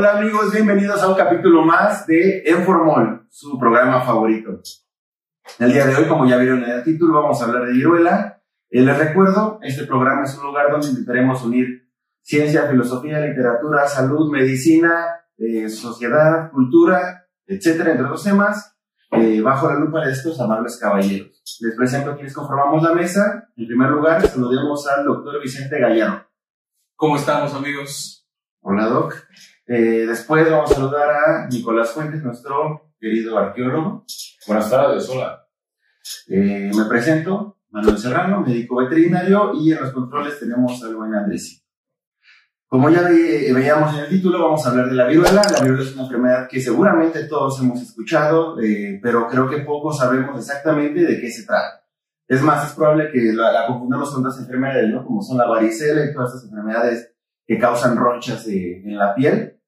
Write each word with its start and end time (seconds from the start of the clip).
Hola 0.00 0.16
amigos, 0.16 0.50
bienvenidos 0.50 1.02
a 1.02 1.08
un 1.08 1.14
capítulo 1.14 1.62
más 1.62 2.06
de 2.06 2.42
Enformol, 2.46 3.26
su 3.28 3.58
programa 3.58 4.00
favorito. 4.00 4.58
El 5.58 5.74
día 5.74 5.86
de 5.86 5.94
hoy, 5.94 6.06
como 6.06 6.26
ya 6.26 6.38
vieron 6.38 6.64
en 6.64 6.70
el 6.70 6.82
título, 6.82 7.20
vamos 7.20 7.38
a 7.42 7.44
hablar 7.44 7.66
de 7.66 7.74
viruela. 7.74 8.42
Eh, 8.70 8.80
les 8.80 8.96
recuerdo, 8.96 9.58
este 9.60 9.84
programa 9.84 10.24
es 10.24 10.34
un 10.38 10.44
lugar 10.46 10.70
donde 10.70 10.86
intentaremos 10.86 11.44
unir 11.44 11.86
ciencia, 12.22 12.66
filosofía, 12.70 13.20
literatura, 13.20 13.86
salud, 13.86 14.32
medicina, 14.32 15.04
eh, 15.36 15.68
sociedad, 15.68 16.50
cultura, 16.50 17.26
etcétera, 17.46 17.90
entre 17.90 18.06
otros 18.06 18.24
temas, 18.24 18.74
eh, 19.10 19.42
bajo 19.42 19.70
la 19.70 19.80
lupa 19.80 20.02
de 20.06 20.12
estos 20.12 20.40
amables 20.40 20.78
caballeros. 20.78 21.42
Les 21.60 21.76
presento 21.76 22.12
a 22.12 22.14
quienes 22.14 22.32
conformamos 22.32 22.82
la 22.82 22.94
mesa. 22.94 23.50
En 23.54 23.66
primer 23.66 23.90
lugar, 23.90 24.26
saludemos 24.26 24.88
al 24.88 25.04
doctor 25.04 25.42
Vicente 25.42 25.78
Gallano. 25.78 26.26
¿Cómo 26.96 27.16
estamos, 27.16 27.52
amigos? 27.52 28.19
Hola, 28.62 28.86
Doc. 28.86 29.14
Eh, 29.66 30.04
después 30.06 30.50
vamos 30.50 30.70
a 30.70 30.74
saludar 30.74 31.10
a 31.10 31.48
Nicolás 31.48 31.90
Fuentes, 31.92 32.22
nuestro 32.22 32.92
querido 32.98 33.38
arqueólogo. 33.38 34.04
Buenas 34.46 34.70
tardes, 34.70 35.08
hola. 35.08 35.46
Eh, 36.28 36.70
me 36.76 36.84
presento, 36.86 37.58
Manuel 37.70 37.98
Serrano, 37.98 38.40
médico 38.42 38.76
veterinario, 38.76 39.52
y 39.54 39.72
en 39.72 39.80
los 39.80 39.92
controles 39.92 40.38
tenemos 40.38 40.82
al 40.82 40.96
buen 40.96 41.14
Andrés. 41.14 41.64
Como 42.66 42.88
ya 42.90 43.02
ve- 43.02 43.50
veíamos 43.52 43.94
en 43.94 44.00
el 44.04 44.08
título, 44.08 44.38
vamos 44.44 44.64
a 44.64 44.70
hablar 44.70 44.88
de 44.88 44.94
la 44.94 45.06
viruela. 45.06 45.42
La 45.52 45.60
viruela 45.60 45.82
es 45.82 45.92
una 45.94 46.04
enfermedad 46.04 46.48
que 46.48 46.60
seguramente 46.60 47.24
todos 47.24 47.60
hemos 47.60 47.80
escuchado, 47.80 48.60
eh, 48.60 49.00
pero 49.02 49.26
creo 49.28 49.48
que 49.48 49.58
pocos 49.58 49.98
sabemos 49.98 50.38
exactamente 50.38 51.00
de 51.00 51.20
qué 51.20 51.30
se 51.30 51.46
trata. 51.46 51.84
Es 52.28 52.42
más, 52.42 52.68
es 52.68 52.76
probable 52.76 53.10
que 53.12 53.32
la, 53.32 53.50
la 53.50 53.66
confundamos 53.66 54.10
con 54.12 54.20
otras 54.24 54.38
enfermedades, 54.38 54.88
¿no? 54.88 55.04
Como 55.04 55.20
son 55.20 55.38
la 55.38 55.48
varicela 55.48 56.04
y 56.04 56.12
todas 56.14 56.32
estas 56.34 56.48
enfermedades 56.48 57.12
que 57.50 57.58
causan 57.58 57.96
ronchas 57.96 58.46
eh, 58.46 58.80
en 58.84 58.96
la 58.96 59.12
piel. 59.12 59.60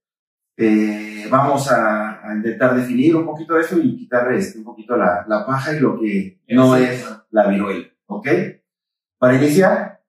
Eh, 0.57 1.27
vamos 1.29 1.69
a, 1.69 2.25
a 2.25 2.33
intentar 2.33 2.77
definir 2.77 3.17
un 3.17 3.27
poquito 3.27 3.59
eso 3.59 3.77
y 3.77 3.97
quitar 3.97 4.33
este, 4.33 4.59
un 4.59 4.65
poquito 4.65 4.97
la, 4.97 5.25
la 5.27 5.45
paja 5.45 5.75
y 5.75 5.81
lo 5.81 5.99
que 5.99 6.41
no 6.51 6.77
es 6.77 7.05
la 7.33 7.49
viruela, 7.49 7.89
¿ok? 8.07 8.29
Para 9.19 9.35
iniciar, 9.35 10.01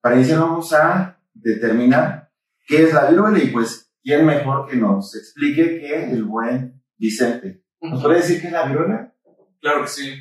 para 0.00 0.14
iniciar 0.14 0.38
vamos 0.38 0.72
a 0.72 1.18
determinar 1.34 2.30
qué 2.64 2.84
es 2.84 2.94
la 2.94 3.10
viruela 3.10 3.42
y 3.42 3.48
pues, 3.48 3.92
¿quién 4.04 4.24
mejor 4.24 4.68
que 4.68 4.76
nos 4.76 5.16
explique 5.16 5.80
que 5.80 6.12
el 6.12 6.22
buen 6.22 6.80
Vicente? 6.96 7.64
¿Nos 7.80 8.04
puede 8.04 8.18
decir 8.18 8.40
qué 8.40 8.46
es 8.46 8.52
la 8.52 8.66
viruela? 8.66 9.12
Claro 9.60 9.82
que 9.82 9.88
sí. 9.88 10.14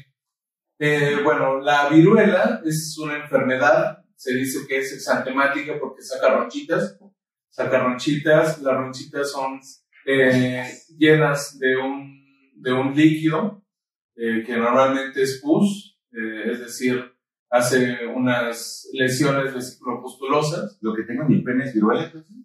Eh, 0.80 1.20
bueno, 1.24 1.60
la 1.60 1.88
viruela 1.88 2.62
es 2.66 2.98
una 2.98 3.18
enfermedad, 3.18 4.04
se 4.16 4.34
dice 4.34 4.60
que 4.68 4.78
es 4.78 4.94
exantemática 4.94 5.74
porque 5.80 6.02
saca 6.02 6.30
ronchitas. 6.30 6.98
Saca 7.50 7.80
ronchitas, 7.80 8.62
las 8.62 8.76
ronchitas 8.76 9.32
son 9.32 9.60
eh, 10.06 10.66
llenas 10.98 11.58
de 11.58 11.78
un, 11.78 12.52
de 12.56 12.74
un 12.74 12.94
líquido 12.94 13.64
eh, 14.16 14.44
que 14.46 14.58
normalmente 14.58 15.22
es 15.22 15.40
pus, 15.42 15.98
eh, 16.12 16.52
es 16.52 16.60
decir, 16.60 17.14
hace 17.50 18.06
unas 18.08 18.90
lesiones 18.94 19.54
vesiculopustulosas. 19.54 20.78
Lo 20.82 20.94
que 20.94 21.04
tengo 21.04 21.24
en 21.24 21.30
mi 21.30 21.42
pene 21.42 21.66
es 21.66 21.74
viruela. 21.74 22.06
entonces? 22.06 22.36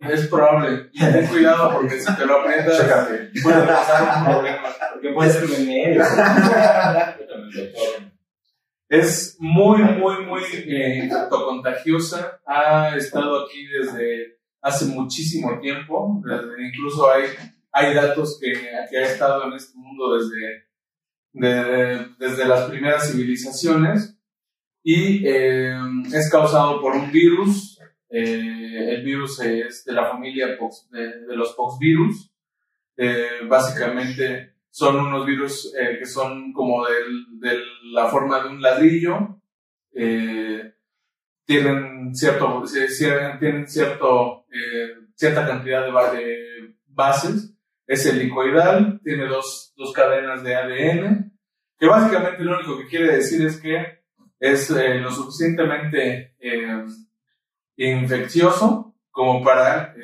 Es 0.00 0.28
probable. 0.28 0.90
Y 0.92 1.00
ten 1.00 1.26
cuidado 1.26 1.80
porque 1.80 2.00
si 2.00 2.14
te 2.14 2.26
lo 2.26 2.40
aprietas, 2.40 3.08
puede 3.42 3.66
pasar 3.66 4.18
un 4.18 4.32
problema. 4.32 4.68
Porque 4.92 5.12
puede 5.12 5.30
ser 5.30 5.48
veneno. 5.48 6.04
Es 8.88 9.36
muy, 9.40 9.82
muy, 9.82 10.24
muy 10.26 10.42
eh, 10.52 11.08
contagiosa. 11.30 12.40
Ha 12.46 12.96
estado 12.96 13.44
aquí 13.46 13.66
desde 13.66 14.38
hace 14.60 14.86
muchísimo 14.86 15.58
tiempo. 15.60 16.20
Desde- 16.24 16.68
incluso 16.68 17.10
hay, 17.10 17.24
hay 17.72 17.94
datos 17.94 18.38
que, 18.40 18.52
que 18.90 18.98
ha 18.98 19.02
estado 19.06 19.46
en 19.46 19.54
este 19.54 19.76
mundo 19.78 20.16
desde, 20.16 20.64
de- 21.32 22.06
desde 22.18 22.44
las 22.46 22.68
primeras 22.70 23.10
civilizaciones. 23.10 24.18
Y 24.82 25.26
eh, 25.26 25.74
es 26.12 26.30
causado 26.30 26.80
por 26.80 26.94
un 26.94 27.10
virus. 27.10 27.78
Eh, 28.10 28.94
el 28.94 29.02
virus 29.02 29.40
es 29.40 29.84
de 29.84 29.92
la 29.92 30.08
familia 30.10 30.56
pox- 30.58 30.88
de, 30.90 31.20
de 31.26 31.36
los 31.36 31.52
poxvirus. 31.54 32.30
Básicamente 33.48 34.53
son 34.76 34.96
unos 34.96 35.24
virus 35.24 35.72
eh, 35.78 35.98
que 36.00 36.04
son 36.04 36.52
como 36.52 36.84
de 36.84 37.60
la 37.92 38.08
forma 38.08 38.42
de 38.42 38.48
un 38.48 38.60
ladrillo, 38.60 39.40
eh, 39.92 40.72
tienen 41.46 42.12
cierto, 42.12 42.64
tienen 43.38 43.68
cierto, 43.68 44.46
eh, 44.50 44.96
cierta 45.14 45.46
cantidad 45.46 45.84
de, 45.84 45.92
ba- 45.92 46.12
de 46.12 46.74
bases, 46.86 47.54
es 47.86 48.04
helicoidal, 48.06 49.00
tiene 49.04 49.26
dos, 49.28 49.72
dos 49.76 49.92
cadenas 49.92 50.42
de 50.42 50.56
ADN, 50.56 51.32
que 51.78 51.86
básicamente 51.86 52.42
lo 52.42 52.56
único 52.58 52.76
que 52.78 52.88
quiere 52.88 53.14
decir 53.14 53.46
es 53.46 53.60
que 53.60 54.00
es 54.40 54.70
eh, 54.72 54.94
lo 54.98 55.12
suficientemente 55.12 56.34
eh, 56.40 56.84
infeccioso 57.76 58.96
como 59.12 59.44
para 59.44 59.94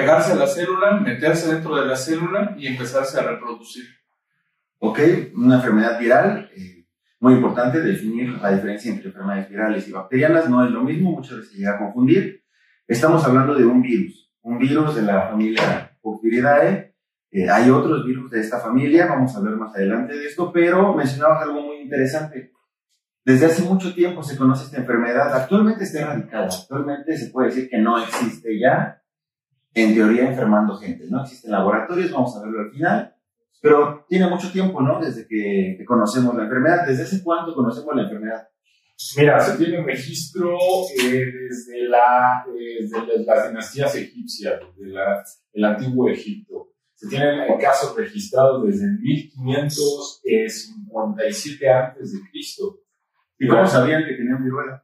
pegarse 0.00 0.32
a 0.32 0.36
la 0.36 0.46
célula, 0.46 1.00
meterse 1.00 1.52
dentro 1.52 1.76
de 1.76 1.86
la 1.86 1.96
célula 1.96 2.54
y 2.58 2.66
empezarse 2.66 3.18
a 3.18 3.22
reproducir. 3.22 3.84
Ok, 4.78 5.00
una 5.34 5.56
enfermedad 5.56 5.98
viral. 5.98 6.50
eh, 6.54 6.76
muy 7.18 7.34
importante 7.34 7.80
definir 7.80 8.30
la 8.40 8.52
diferencia 8.52 8.92
entre 8.92 9.08
enfermedades 9.08 9.48
virales 9.48 9.88
y 9.88 9.92
bacterianas. 9.92 10.50
No 10.50 10.64
es 10.64 10.70
lo 10.70 10.82
mismo, 10.82 11.12
muchas 11.12 11.38
veces 11.38 11.52
se 11.52 11.58
llega 11.58 11.72
a 11.72 11.78
confundir. 11.78 12.44
Estamos 12.86 13.24
hablando 13.24 13.54
de 13.54 13.64
un 13.64 13.80
virus, 13.80 14.30
un 14.42 14.58
virus 14.58 14.94
de 14.94 15.02
la 15.02 15.28
familia 15.28 15.98
Porfiridae. 16.00 16.94
Eh, 17.30 17.50
hay 17.50 17.70
otros 17.70 18.04
virus 18.04 18.30
de 18.30 18.40
esta 18.40 18.60
familia, 18.60 19.06
vamos 19.06 19.34
a 19.34 19.38
hablar 19.38 19.56
más 19.56 19.74
adelante 19.74 20.14
de 20.14 20.26
esto, 20.26 20.52
pero 20.52 20.94
mencionabas 20.94 21.42
algo 21.42 21.62
muy 21.62 21.78
interesante. 21.78 22.52
Desde 23.24 23.46
hace 23.46 23.62
mucho 23.62 23.92
tiempo 23.92 24.22
se 24.22 24.36
conoce 24.36 24.66
esta 24.66 24.76
enfermedad. 24.76 25.34
Actualmente 25.34 25.84
está 25.84 26.02
erradicada. 26.02 26.46
Actualmente 26.46 27.16
se 27.16 27.30
puede 27.30 27.48
decir 27.48 27.68
que 27.68 27.78
no 27.78 27.98
existe 27.98 28.56
ya, 28.60 29.02
en 29.76 29.94
teoría, 29.94 30.28
enfermando 30.28 30.76
gente. 30.76 31.04
No 31.08 31.22
existen 31.22 31.52
laboratorios, 31.52 32.10
vamos 32.10 32.34
a 32.36 32.40
verlo 32.42 32.60
al 32.62 32.70
final. 32.70 33.14
Pero 33.60 34.04
tiene 34.08 34.28
mucho 34.28 34.50
tiempo, 34.50 34.80
¿no? 34.80 35.00
Desde 35.00 35.26
que, 35.26 35.76
que 35.78 35.84
conocemos 35.84 36.34
la 36.34 36.44
enfermedad. 36.44 36.86
¿Desde 36.86 37.02
hace 37.04 37.22
cuánto 37.22 37.54
conocemos 37.54 37.94
la 37.94 38.02
enfermedad? 38.02 38.48
Mira, 39.18 39.38
se 39.40 39.58
tiene 39.58 39.82
registro 39.84 40.56
eh, 40.98 41.24
desde, 41.48 41.86
la, 41.88 42.44
eh, 42.48 42.78
desde 42.82 43.24
las 43.24 43.48
dinastías 43.48 43.94
egipcias, 43.96 44.58
desde 44.76 44.92
la, 44.92 45.22
el 45.52 45.64
antiguo 45.64 46.08
Egipto. 46.08 46.68
Se 46.94 47.06
tienen 47.08 47.40
eh, 47.40 47.58
casos 47.60 47.94
registrados 47.94 48.64
desde 48.66 48.86
1557 50.24 51.68
antes 51.70 52.12
de 52.12 52.20
Cristo. 52.30 52.80
¿Y 53.38 53.46
cómo 53.48 53.66
sabían 53.66 54.04
que 54.06 54.14
tenían 54.14 54.42
viruela? 54.42 54.82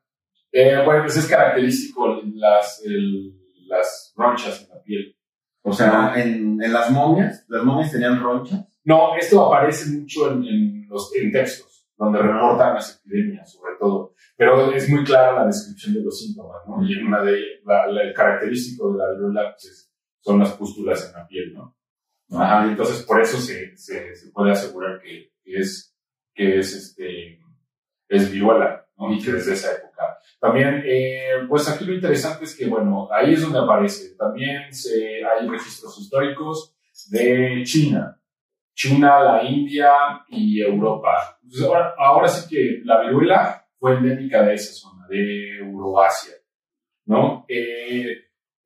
Eh, 0.50 0.76
bueno, 0.84 1.04
pues 1.04 1.16
es 1.16 1.26
característico 1.26 2.20
las, 2.34 2.82
el- 2.84 3.38
las 3.72 4.12
ronchas 4.16 4.62
en 4.62 4.68
la 4.68 4.82
piel. 4.82 5.16
O 5.64 5.72
sea, 5.72 6.14
en, 6.16 6.62
en 6.62 6.72
las 6.72 6.90
momias, 6.90 7.44
las 7.48 7.62
momias 7.64 7.90
tenían 7.92 8.20
ronchas. 8.22 8.66
No, 8.84 9.16
esto 9.16 9.46
aparece 9.46 9.90
mucho 9.90 10.32
en, 10.32 10.44
en 10.44 10.88
los 10.88 11.14
en 11.14 11.30
textos, 11.30 11.86
donde 11.96 12.18
reportan 12.20 12.74
las 12.74 13.00
epidemias, 13.04 13.52
sobre 13.52 13.74
todo. 13.78 14.14
Pero 14.36 14.72
es 14.72 14.88
muy 14.88 15.04
clara 15.04 15.32
la 15.40 15.46
descripción 15.46 15.94
de 15.94 16.02
los 16.02 16.18
síntomas, 16.18 16.62
¿no? 16.66 16.84
Y 16.84 16.92
en 16.94 17.06
una 17.06 17.22
de 17.22 17.38
la, 17.64 17.86
la- 17.86 18.02
el 18.02 18.12
característico 18.12 18.92
de 18.92 18.98
la 18.98 19.12
viruela 19.12 19.52
pues, 19.52 19.64
es- 19.66 19.92
son 20.20 20.38
las 20.40 20.52
pústulas 20.52 21.06
en 21.08 21.12
la 21.12 21.26
piel, 21.26 21.54
¿no? 21.54 21.76
Ajá, 22.32 22.64
entonces 22.66 23.02
por 23.04 23.20
eso 23.20 23.36
se, 23.38 23.76
se, 23.76 24.14
se 24.16 24.30
puede 24.32 24.52
asegurar 24.52 25.00
que, 25.00 25.32
que 25.44 25.58
es, 25.58 25.94
que 26.34 26.58
es, 26.58 26.74
este, 26.74 27.38
es 28.08 28.30
viruela, 28.32 28.81
Y 29.10 29.22
que 29.22 29.32
desde 29.32 29.54
esa 29.54 29.72
época. 29.72 30.18
También, 30.40 30.82
eh, 30.84 31.46
pues 31.48 31.68
aquí 31.68 31.84
lo 31.84 31.94
interesante 31.94 32.44
es 32.44 32.56
que, 32.56 32.66
bueno, 32.66 33.08
ahí 33.12 33.34
es 33.34 33.42
donde 33.42 33.60
aparece. 33.60 34.16
También 34.16 34.72
se, 34.72 35.24
hay 35.24 35.48
registros 35.48 35.98
históricos 35.98 36.74
de 37.10 37.62
China. 37.64 38.20
China, 38.74 39.20
la 39.20 39.44
India 39.44 39.90
y 40.28 40.60
Europa. 40.60 41.38
Ahora, 41.96 42.28
sí 42.28 42.48
que 42.48 42.80
la 42.84 43.02
viruela 43.02 43.64
fue 43.78 43.94
endémica 43.94 44.42
de 44.42 44.54
esa 44.54 44.72
zona, 44.72 45.06
de 45.08 45.58
Euroasia, 45.58 46.34
¿no? 47.06 47.44
Eh, 47.48 48.06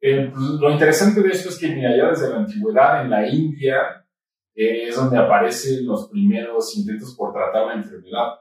eh, 0.01 0.31
pues, 0.33 0.45
lo 0.61 0.71
interesante 0.71 1.23
de 1.23 1.29
esto 1.29 1.49
es 1.49 1.59
que 1.59 1.69
mira, 1.69 1.97
ya 1.97 2.09
desde 2.09 2.31
la 2.31 2.37
antigüedad 2.37 3.03
en 3.03 3.11
la 3.11 3.29
India 3.29 4.07
es 4.55 4.97
donde 4.97 5.19
aparecen 5.19 5.87
los 5.87 6.09
primeros 6.09 6.75
intentos 6.79 7.15
por 7.15 7.35
tratar 7.35 7.67
la 7.67 7.75
enfermedad. 7.75 8.39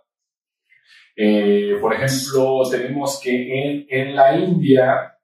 Eh, 1.15 1.77
por 1.79 1.93
ejemplo, 1.93 2.63
tenemos 2.69 3.19
que 3.21 3.31
en, 3.31 3.85
en 3.89 4.15
la 4.15 4.37
India 4.37 5.15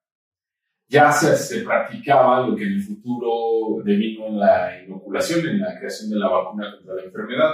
ya 0.88 1.11
se, 1.11 1.35
se 1.38 1.61
practicaba 1.61 2.45
lo 2.45 2.55
que 2.55 2.63
en 2.63 2.73
el 2.73 2.81
futuro 2.81 3.81
devino 3.83 4.27
en 4.27 4.39
la 4.39 4.83
inoculación, 4.83 5.47
en 5.47 5.59
la 5.59 5.77
creación 5.77 6.09
de 6.09 6.19
la 6.19 6.29
vacuna 6.29 6.71
contra 6.75 6.95
la 6.95 7.03
enfermedad, 7.03 7.51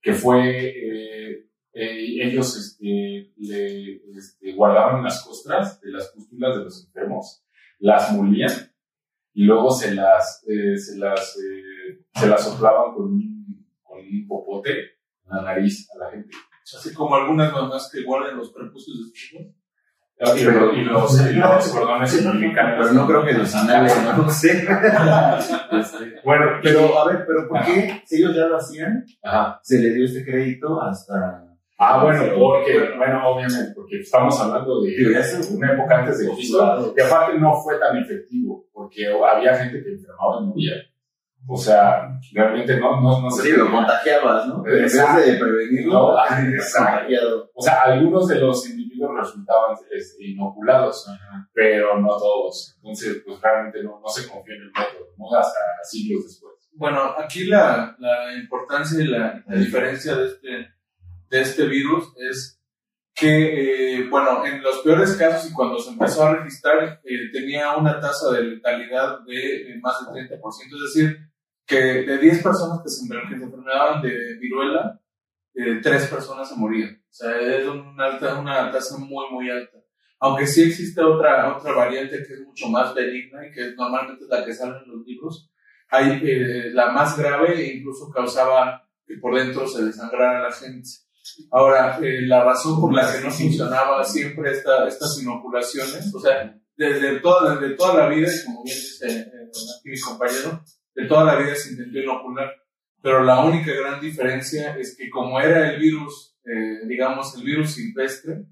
que 0.00 0.12
fue, 0.12 0.68
eh, 0.68 1.48
eh, 1.72 2.24
ellos 2.24 2.56
este, 2.56 3.32
este, 4.16 4.52
guardaban 4.52 5.02
las 5.02 5.24
costras 5.24 5.80
de 5.80 5.90
las 5.90 6.08
pústulas 6.08 6.56
de 6.56 6.64
los 6.64 6.86
enfermos, 6.86 7.44
las 7.78 8.12
molían 8.12 8.50
y 9.34 9.44
luego 9.44 9.70
se 9.70 9.94
las, 9.94 10.44
eh, 10.48 10.76
se 10.76 10.98
las, 10.98 11.36
eh, 11.36 12.04
se 12.14 12.26
las 12.26 12.44
soplaban 12.44 12.94
con 12.94 13.04
un, 13.06 13.66
con 13.82 13.98
un 14.00 14.26
popote 14.26 14.72
en 14.72 15.36
la 15.36 15.42
nariz 15.42 15.88
a 15.94 15.98
la 15.98 16.10
gente. 16.10 16.30
Así 16.76 16.92
como 16.94 17.14
algunas 17.16 17.52
mamás 17.52 17.90
que 17.92 18.02
guardan 18.02 18.36
los 18.36 18.50
prepucios 18.52 18.96
de 18.98 19.02
sus 19.04 19.32
hijos. 19.32 19.46
Y, 20.20 20.42
los, 20.44 20.76
y 20.76 20.80
los, 20.82 21.20
y 21.30 21.34
los 21.34 21.68
cordones 21.68 22.10
significan. 22.10 22.74
Pero 22.78 22.92
no 22.92 23.06
creo 23.06 23.24
que 23.24 23.32
los 23.34 23.54
anales, 23.54 23.96
no 24.16 24.28
sé. 24.30 24.66
Este, 25.78 26.20
Bueno, 26.24 26.46
pero, 26.62 26.98
a 26.98 27.06
ver, 27.06 27.24
pero 27.26 27.48
¿por 27.48 27.64
qué 27.64 28.02
si 28.04 28.16
ellos 28.16 28.34
ya 28.34 28.46
lo 28.46 28.56
hacían, 28.56 29.04
Ajá. 29.22 29.60
se 29.62 29.78
le 29.80 29.92
dio 29.94 30.04
este 30.06 30.24
crédito 30.24 30.82
hasta... 30.82 31.44
Ah, 31.80 32.02
bueno, 32.02 32.24
porque, 32.36 32.90
bueno, 32.96 33.28
obviamente, 33.28 33.72
porque 33.76 34.00
estamos 34.00 34.38
hablando 34.40 34.82
de 34.82 35.22
se- 35.22 35.54
una 35.54 35.72
época 35.74 36.00
antes 36.00 36.18
de 36.18 36.34
Cristo, 36.34 36.92
y 36.96 37.00
aparte 37.00 37.38
no 37.38 37.54
fue 37.62 37.78
tan 37.78 37.96
efectivo, 37.98 38.66
porque 38.72 39.06
había 39.06 39.54
gente 39.58 39.84
que 39.84 39.90
enfermaba 39.92 40.42
y 40.42 40.46
moría. 40.46 40.72
O 41.46 41.56
sea, 41.56 42.18
realmente 42.32 42.78
no, 42.78 43.00
no, 43.00 43.22
no 43.22 43.30
se 43.30 43.42
Sí, 43.42 43.52
lo 43.52 43.70
contagiabas, 43.70 44.46
¿no? 44.48 44.66
En 44.66 44.82
vez 44.82 44.92
de 44.92 45.34
prevenirlo, 45.38 45.92
No, 45.92 46.08
contagiado. 46.76 47.50
O 47.54 47.62
sea, 47.62 47.82
algunos 47.82 48.28
de 48.28 48.38
los 48.40 48.68
individuos 48.68 49.12
resultaban 49.16 49.76
este, 49.90 50.26
inoculados, 50.26 51.06
pero 51.54 51.98
no 51.98 52.08
todos. 52.08 52.76
Entonces, 52.76 53.22
pues 53.24 53.40
realmente 53.40 53.82
no, 53.82 53.98
no 54.00 54.08
se 54.08 54.28
confía 54.28 54.56
en 54.56 54.62
el 54.62 54.68
método, 54.68 55.06
¿no? 55.16 55.38
Hasta 55.38 55.58
siglos 55.84 56.24
después. 56.24 56.54
Bueno, 56.72 57.14
aquí 57.18 57.46
la, 57.46 57.96
la 57.98 58.34
importancia 58.34 59.02
y 59.02 59.06
la, 59.06 59.42
la 59.46 59.56
diferencia 59.56 60.14
de 60.16 60.26
este, 60.26 60.48
de 61.30 61.40
este 61.40 61.66
virus 61.66 62.12
es 62.30 62.57
que, 63.18 63.96
eh, 63.96 64.08
bueno, 64.08 64.46
en 64.46 64.62
los 64.62 64.78
peores 64.78 65.16
casos 65.16 65.50
y 65.50 65.52
cuando 65.52 65.78
se 65.80 65.90
empezó 65.90 66.22
a 66.22 66.36
registrar, 66.36 67.00
eh, 67.02 67.30
tenía 67.32 67.76
una 67.76 67.98
tasa 67.98 68.30
de 68.30 68.42
letalidad 68.44 69.20
de 69.26 69.72
eh, 69.72 69.80
más 69.82 69.96
del 70.14 70.28
30%, 70.28 70.40
es 70.76 70.94
decir, 70.94 71.18
que 71.66 71.76
de 71.76 72.18
10 72.18 72.42
personas 72.44 72.80
que 72.80 72.88
se, 72.88 73.04
enfermaban 73.12 74.00
de 74.02 74.38
viruela, 74.38 75.00
eh, 75.52 75.80
3 75.82 76.06
personas 76.06 76.48
se 76.48 76.54
morían. 76.54 76.94
O 76.94 77.12
sea, 77.12 77.40
es 77.40 77.66
una, 77.66 78.04
alta, 78.04 78.38
una 78.38 78.70
tasa 78.70 78.96
muy, 78.98 79.24
muy 79.32 79.50
alta. 79.50 79.78
Aunque 80.20 80.46
sí 80.46 80.68
existe 80.68 81.02
otra, 81.02 81.56
otra 81.56 81.72
variante 81.72 82.22
que 82.24 82.34
es 82.34 82.40
mucho 82.40 82.68
más 82.68 82.94
benigna 82.94 83.46
y 83.46 83.52
que 83.52 83.74
normalmente 83.76 84.24
es 84.24 84.30
la 84.30 84.44
que 84.44 84.54
sale 84.54 84.78
en 84.84 84.92
los 84.92 85.04
libros, 85.04 85.50
hay 85.90 86.20
eh, 86.22 86.70
la 86.72 86.92
más 86.92 87.18
grave 87.18 87.60
e 87.60 87.76
incluso 87.78 88.10
causaba 88.10 88.88
que 89.04 89.16
por 89.16 89.34
dentro 89.34 89.66
se 89.66 89.84
desangrara 89.84 90.42
la 90.48 90.52
gente. 90.52 90.88
Ahora, 91.50 91.98
eh, 92.02 92.22
la 92.22 92.44
razón 92.44 92.80
por 92.80 92.94
la 92.94 93.12
que 93.12 93.24
no 93.24 93.30
funcionaba 93.30 94.04
siempre 94.04 94.52
esta, 94.52 94.86
estas 94.86 95.20
inoculaciones, 95.22 96.14
o 96.14 96.20
sea, 96.20 96.54
desde 96.76 97.20
toda, 97.20 97.56
desde 97.56 97.74
toda 97.74 97.94
la 97.94 98.08
vida, 98.08 98.28
y 98.32 98.44
como 98.44 98.62
bien 98.62 98.76
dice 98.76 99.06
eh, 99.08 99.48
aquí 99.78 99.88
mi 99.88 100.00
compañero, 100.00 100.62
de 100.94 101.06
toda 101.06 101.24
la 101.24 101.36
vida 101.36 101.54
se 101.54 101.70
intentó 101.70 101.98
inocular, 101.98 102.52
pero 103.00 103.22
la 103.22 103.44
única 103.44 103.72
gran 103.72 104.00
diferencia 104.00 104.76
es 104.76 104.96
que 104.96 105.08
como 105.10 105.40
era 105.40 105.70
el 105.70 105.80
virus, 105.80 106.36
eh, 106.44 106.86
digamos, 106.86 107.34
el 107.36 107.44
virus 107.44 107.74
silvestre, 107.74 108.44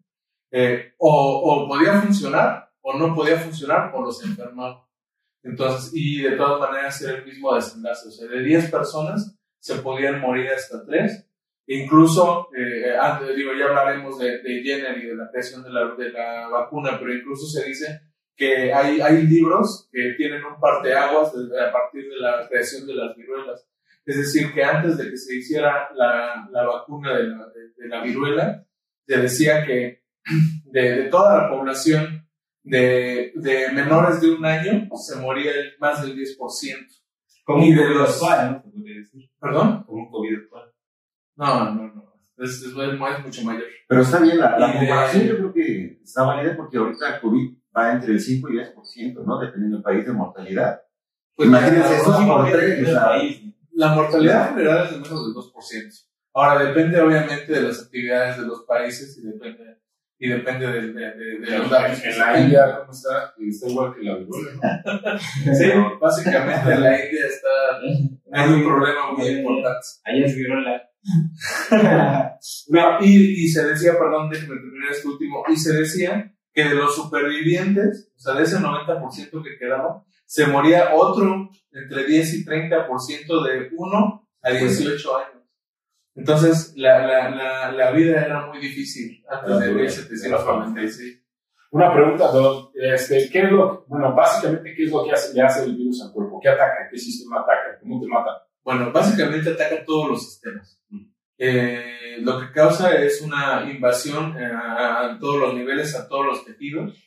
eh, 0.50 0.92
o, 0.98 1.64
o 1.64 1.68
podía 1.68 2.00
funcionar 2.00 2.66
o 2.88 2.96
no 2.96 3.14
podía 3.16 3.36
funcionar 3.36 3.92
o 3.94 4.00
los 4.00 4.24
enfermaba. 4.24 4.88
Entonces, 5.42 5.90
y 5.92 6.22
de 6.22 6.36
todas 6.36 6.60
maneras 6.60 7.02
era 7.02 7.18
el 7.18 7.24
mismo 7.24 7.52
desenlace. 7.52 8.08
O 8.08 8.10
sea, 8.12 8.28
de 8.28 8.42
10 8.44 8.70
personas 8.70 9.36
se 9.58 9.76
podían 9.76 10.20
morir 10.20 10.50
hasta 10.50 10.86
3. 10.86 11.25
Incluso, 11.68 12.48
eh, 12.56 12.94
antes, 13.00 13.34
digo, 13.36 13.50
ya 13.58 13.66
hablaremos 13.66 14.18
de, 14.18 14.38
de 14.42 14.62
Jenner 14.62 14.98
y 14.98 15.06
de 15.06 15.16
la 15.16 15.28
creación 15.30 15.62
de 15.64 15.70
la, 15.70 15.94
de 15.96 16.10
la 16.12 16.48
vacuna, 16.48 16.96
pero 16.98 17.12
incluso 17.12 17.46
se 17.46 17.66
dice 17.66 18.00
que 18.36 18.72
hay, 18.72 19.00
hay 19.00 19.22
libros 19.26 19.88
que 19.90 20.12
tienen 20.16 20.44
un 20.44 20.60
parteaguas 20.60 21.32
desde, 21.34 21.60
a 21.60 21.72
partir 21.72 22.04
de 22.08 22.16
la 22.20 22.46
creación 22.48 22.86
de 22.86 22.94
las 22.94 23.16
viruelas. 23.16 23.66
Es 24.04 24.16
decir, 24.18 24.52
que 24.54 24.62
antes 24.62 24.96
de 24.98 25.10
que 25.10 25.16
se 25.16 25.34
hiciera 25.36 25.88
la, 25.96 26.46
la 26.52 26.64
vacuna 26.64 27.16
de 27.16 27.24
la, 27.24 27.48
de, 27.48 27.72
de 27.76 27.88
la 27.88 28.02
viruela, 28.02 28.64
se 29.06 29.16
decía 29.16 29.64
que 29.66 30.04
de, 30.66 31.04
toda 31.10 31.42
la 31.42 31.48
población 31.50 32.28
de, 32.62 33.32
menores 33.72 34.20
de 34.20 34.30
un 34.32 34.44
año 34.44 34.88
se 34.96 35.16
moría 35.16 35.50
el- 35.52 35.72
más 35.80 36.02
del 36.02 36.16
10%. 36.16 36.36
Como 37.44 37.64
Y 37.64 37.74
de 37.74 37.88
los-. 37.90 38.20
¿Perdón? 39.40 39.84
Como 39.84 40.02
un 40.04 40.10
COVID 40.10 40.38
actual. 40.38 40.65
No, 41.36 41.64
no, 41.74 41.82
no. 41.94 42.06
Es, 42.38 42.50
es, 42.50 42.64
es 42.66 43.24
mucho 43.24 43.42
mayor. 43.44 43.62
Pero 43.88 44.02
está 44.02 44.20
bien, 44.20 44.38
la, 44.38 44.58
la 44.58 44.68
Y 44.68 44.72
de- 44.72 44.78
comparación 44.78 45.24
yo 45.24 45.36
creo 45.36 45.52
que 45.54 46.00
está 46.02 46.22
válida 46.24 46.56
porque 46.56 46.76
ahorita 46.78 47.14
el 47.14 47.20
COVID 47.20 47.50
va 47.76 47.92
entre 47.92 48.12
el 48.12 48.20
5 48.20 48.48
y 48.50 48.52
10%, 48.56 49.24
¿no? 49.24 49.38
Dependiendo 49.38 49.76
del 49.78 49.84
país 49.84 50.04
de 50.06 50.12
mortalidad. 50.12 50.80
Pues 51.34 51.48
Imagínense 51.48 51.88
la- 51.90 51.96
eso 51.96 52.26
por 52.26 52.36
porque 52.38 52.52
tres, 52.52 52.70
es 52.70 52.78
o 52.78 52.80
el 52.80 52.94
sea, 52.94 53.04
país, 53.06 53.44
¿no? 53.44 53.52
La 53.72 53.94
mortalidad 53.94 54.48
general 54.50 54.84
es 54.84 54.90
de 54.92 54.96
menos 54.98 55.26
del 55.26 55.34
2%. 55.34 56.06
Ahora, 56.34 56.64
depende 56.64 57.00
obviamente 57.00 57.52
de 57.52 57.60
las 57.62 57.82
actividades 57.82 58.38
de 58.38 58.46
los 58.46 58.64
países 58.64 59.18
y 59.18 59.26
depende, 59.26 59.78
y 60.18 60.28
depende 60.28 60.66
de, 60.66 60.80
de, 60.92 61.12
de, 61.14 61.38
de 61.40 61.58
los 61.58 61.70
datos. 61.70 62.00
que 62.00 62.10
la. 62.18 62.40
India, 62.40 62.78
¿cómo 62.80 62.92
está? 62.92 63.34
Está 63.38 63.68
igual 63.68 63.94
que 63.94 64.02
la 64.02 64.16
viruela. 64.16 64.82
Sí, 65.20 65.70
básicamente 66.00 66.72
en 66.72 66.82
la 66.82 67.04
India 67.04 67.26
está, 67.26 67.48
hay 68.32 68.52
un 68.52 68.64
problema 68.64 69.12
muy 69.16 69.28
importante. 69.28 69.86
Allá 70.04 70.26
es 70.26 70.36
viruela. 70.36 70.82
No, 72.68 73.00
y, 73.00 73.44
y 73.44 73.48
se 73.48 73.66
decía, 73.66 73.92
perdón, 73.98 74.28
déjeme 74.30 74.56
terminar 74.56 74.90
este 74.90 75.08
último, 75.08 75.42
y 75.48 75.56
se 75.56 75.72
decía 75.72 76.32
que 76.52 76.64
de 76.64 76.74
los 76.74 76.94
supervivientes, 76.94 78.12
o 78.16 78.18
sea, 78.18 78.34
de 78.34 78.42
ese 78.42 78.58
90% 78.58 79.42
que 79.42 79.58
quedaba, 79.58 80.04
se 80.26 80.46
moría 80.46 80.94
otro 80.94 81.50
entre 81.70 82.04
10 82.04 82.34
y 82.34 82.44
30% 82.44 83.44
de 83.44 83.70
1 83.76 84.28
a 84.42 84.50
18 84.50 85.16
años. 85.16 85.42
Entonces, 86.14 86.72
la, 86.76 87.06
la, 87.06 87.30
la, 87.30 87.72
la 87.72 87.90
vida 87.92 88.24
era 88.24 88.46
muy 88.46 88.58
difícil 88.58 89.22
antes 89.28 89.60
de 89.60 89.72
1796. 89.72 91.22
Una 91.72 91.92
pregunta, 91.92 92.28
Don. 92.28 92.70
Este, 92.74 93.28
¿Qué 93.30 93.42
es 93.42 93.50
lo, 93.50 93.84
bueno, 93.86 94.14
básicamente, 94.14 94.74
¿qué 94.74 94.84
es 94.84 94.90
lo 94.90 95.04
que 95.04 95.12
hace, 95.12 95.34
le 95.34 95.42
hace 95.42 95.64
el 95.64 95.76
virus 95.76 96.02
al 96.02 96.12
cuerpo? 96.12 96.40
¿Qué 96.40 96.48
ataca? 96.48 96.88
¿Qué 96.90 96.96
sistema 96.96 97.40
ataca? 97.40 97.78
¿Cómo 97.80 98.00
te 98.00 98.06
mata? 98.06 98.45
Bueno, 98.66 98.90
básicamente 98.92 99.50
ataca 99.50 99.84
todos 99.84 100.08
los 100.10 100.22
sistemas. 100.28 100.82
Eh, 101.38 102.16
lo 102.20 102.40
que 102.40 102.50
causa 102.52 102.94
es 102.96 103.22
una 103.22 103.64
invasión 103.70 104.36
eh, 104.36 104.44
a, 104.44 105.04
a 105.12 105.18
todos 105.20 105.38
los 105.40 105.54
niveles, 105.54 105.94
a 105.94 106.08
todos 106.08 106.26
los 106.26 106.44
tejidos. 106.44 106.98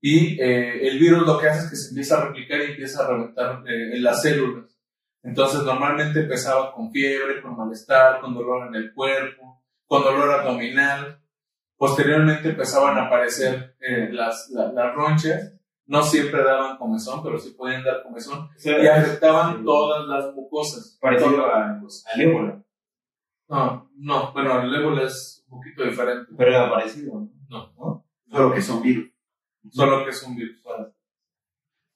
Y 0.00 0.40
eh, 0.40 0.88
el 0.88 0.98
virus 0.98 1.26
lo 1.26 1.38
que 1.38 1.48
hace 1.48 1.64
es 1.66 1.70
que 1.70 1.76
se 1.76 1.88
empieza 1.90 2.16
a 2.18 2.24
replicar 2.28 2.60
y 2.62 2.70
empieza 2.70 3.04
a 3.04 3.08
reventar 3.08 3.62
eh, 3.68 3.96
en 3.96 4.02
las 4.02 4.22
células. 4.22 4.78
Entonces, 5.22 5.62
normalmente 5.62 6.20
empezaba 6.20 6.72
con 6.72 6.90
fiebre, 6.90 7.42
con 7.42 7.54
malestar, 7.56 8.20
con 8.20 8.32
dolor 8.32 8.68
en 8.68 8.76
el 8.76 8.94
cuerpo, 8.94 9.62
con 9.86 10.02
dolor 10.02 10.30
abdominal. 10.30 11.20
Posteriormente 11.76 12.48
empezaban 12.50 12.96
a 12.96 13.06
aparecer 13.08 13.76
eh, 13.80 14.08
las, 14.10 14.48
la- 14.50 14.72
las 14.72 14.94
ronchas. 14.94 15.52
No 15.88 16.02
siempre 16.02 16.44
daban 16.44 16.76
comezón, 16.76 17.22
pero 17.22 17.38
sí 17.38 17.50
podían 17.56 17.82
dar 17.82 18.02
comezón. 18.02 18.48
Y 18.62 18.86
afectaban 18.86 19.64
todas 19.64 20.06
las 20.06 20.34
mucosas. 20.34 20.96
Parecido 21.00 21.44
a- 21.46 21.72
mucosas. 21.74 22.04
Al 22.14 22.20
ébola. 22.20 22.62
No, 23.48 23.90
no, 23.96 24.32
bueno, 24.34 24.60
el 24.60 24.74
ébola 24.74 25.02
es 25.04 25.44
un 25.48 25.58
poquito 25.58 25.82
diferente. 25.84 26.30
Pero 26.36 26.50
era 26.50 26.70
parecido. 26.70 27.26
No, 27.48 28.04
solo 28.30 28.54
que 28.54 28.60
son 28.62 28.82
virus. 28.82 29.10
solo 29.70 30.04
que 30.04 30.10
es 30.10 30.22
un 30.22 30.36
virus. 30.36 30.62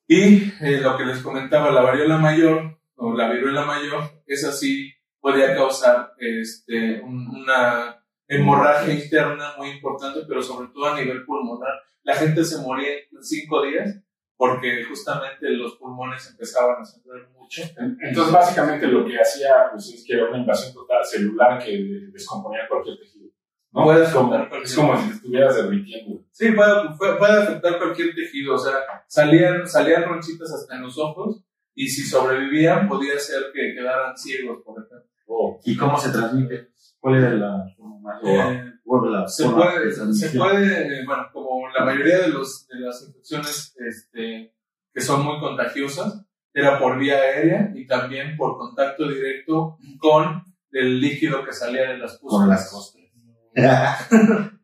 Y 0.09 0.53
eh, 0.65 0.81
lo 0.83 0.97
que 0.97 1.05
les 1.05 1.23
comentaba, 1.23 1.71
la 1.71 1.83
variola 1.83 2.19
mayor 2.19 2.79
o 2.97 3.15
la 3.15 3.31
viruela 3.31 3.65
mayor, 3.65 4.05
es 4.27 4.45
así, 4.45 4.93
podía 5.21 5.55
causar 5.55 6.13
este, 6.19 7.01
un- 7.03 7.29
una 7.29 8.02
hemorragia 8.29 8.95
interna 8.95 9.55
muy 9.59 9.71
importante, 9.71 10.21
pero 10.27 10.43
sobre 10.43 10.69
todo 10.69 10.87
a 10.87 10.97
nivel 10.99 11.25
pulmonar. 11.25 11.73
La 12.03 12.15
gente 12.15 12.45
se 12.45 12.61
moría 12.61 12.93
en 12.95 13.23
cinco 13.23 13.63
días 13.63 14.03
porque 14.37 14.85
justamente 14.85 15.49
los 15.51 15.77
pulmones 15.77 16.29
empezaban 16.31 16.83
a 16.83 16.85
sangrar 16.85 17.29
mucho. 17.31 17.63
Entonces, 18.01 18.33
básicamente, 18.33 18.89
lo 18.89 19.07
que 19.07 19.17
hacía 19.17 19.69
pues, 19.71 19.89
es 19.95 20.05
que 20.05 20.15
era 20.15 20.29
una 20.29 20.39
invasión 20.39 20.75
total 20.75 21.05
celular 21.05 21.63
que 21.63 21.79
descomponía 22.13 22.67
cualquier 22.69 22.99
tejido. 22.99 23.31
¿no? 23.73 23.85
Puede 23.85 24.05
es, 24.05 24.11
como, 24.11 24.35
afectar 24.35 24.49
cualquier 24.49 24.71
es 24.71 24.75
como 24.77 25.01
si 25.01 25.09
te 25.09 25.15
estuvieras 25.15 25.57
derritiendo. 25.57 26.25
Sí, 26.33 26.51
puede, 26.53 26.73
puede, 26.99 27.17
puede 27.19 27.43
afectar 27.43 27.79
cualquier 27.79 28.15
tejido, 28.15 28.55
o 28.55 28.59
sea, 28.59 28.75
salían, 29.07 29.67
salían 29.69 30.05
ronchitas 30.05 30.53
hasta 30.53 30.75
en 30.75 30.83
los 30.83 30.99
ojos 30.99 31.45
y 31.75 31.89
si 31.89 32.03
sobrevivían 32.03 32.89
podía 32.89 33.19
ser 33.19 33.45
que 33.55 33.75
quedaran 33.75 34.17
ciegos, 34.17 34.63
por 34.65 34.79
ejemplo. 34.79 35.09
Oh, 35.27 35.61
¿Y 35.65 35.77
cómo 35.77 35.99
se 35.99 36.11
transmite? 36.11 36.73
¿Cuál 37.03 37.17
era 37.17 37.35
la 37.35 37.67
forma 37.77 37.99
más 37.99 38.23
Eh, 38.23 38.73
la 39.11 39.27
se 39.27 39.45
forma 39.45 39.73
puede, 39.73 39.91
se 39.91 40.27
eh, 40.29 41.05
bueno, 41.05 41.25
como 41.33 41.69
la 41.77 41.85
mayoría 41.85 42.21
de, 42.21 42.29
los, 42.29 42.69
de 42.69 42.79
las 42.79 43.03
infecciones 43.03 43.75
este, 43.77 44.55
que 44.95 45.01
son 45.01 45.25
muy 45.25 45.41
contagiosas, 45.41 46.25
era 46.55 46.79
por 46.79 46.99
vía 46.99 47.17
aérea 47.17 47.73
y 47.75 47.89
también 47.89 48.37
por 48.37 48.57
contacto 48.57 49.09
directo 49.09 49.79
con 49.99 50.45
el 50.71 51.01
líquido 51.01 51.45
que 51.45 51.53
salía 51.53 51.91
de 51.91 51.99
las 51.99 52.19
Con 52.19 52.49
las 52.49 52.71
pústulas. 52.71 53.11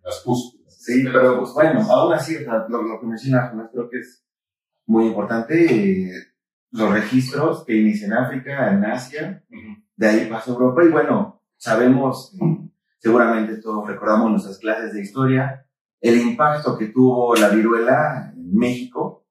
las 0.04 0.22
pústulas. 0.24 0.76
Sí, 0.80 1.02
pero 1.04 1.40
pues 1.40 1.52
bueno, 1.54 1.80
aún 1.90 2.12
así, 2.12 2.36
o 2.36 2.40
sea, 2.40 2.66
lo, 2.68 2.82
lo 2.82 3.00
que 3.00 3.06
menciona 3.06 3.48
Jonás 3.48 3.70
creo 3.72 3.90
que 3.90 3.98
es 3.98 4.24
muy 4.86 5.06
importante. 5.06 6.04
eh, 6.04 6.10
los 6.70 6.92
registros 6.92 7.64
que 7.64 7.74
inicia 7.74 8.06
en 8.06 8.12
África, 8.12 8.70
en 8.70 8.84
Asia, 8.84 9.42
de 9.96 10.06
ahí 10.06 10.28
pasó 10.30 10.52
a 10.52 10.54
Europa 10.54 10.84
y 10.84 10.88
bueno, 10.88 11.37
sabemos, 11.58 12.34
seguramente 12.98 13.60
todos 13.60 13.86
recordamos 13.86 14.30
nuestras 14.30 14.58
clases 14.58 14.94
de 14.94 15.02
historia, 15.02 15.66
el 16.00 16.18
impacto 16.18 16.78
que 16.78 16.86
tuvo 16.86 17.34
la 17.34 17.50
viruela 17.50 18.32
en 18.34 18.54
México 18.54 19.26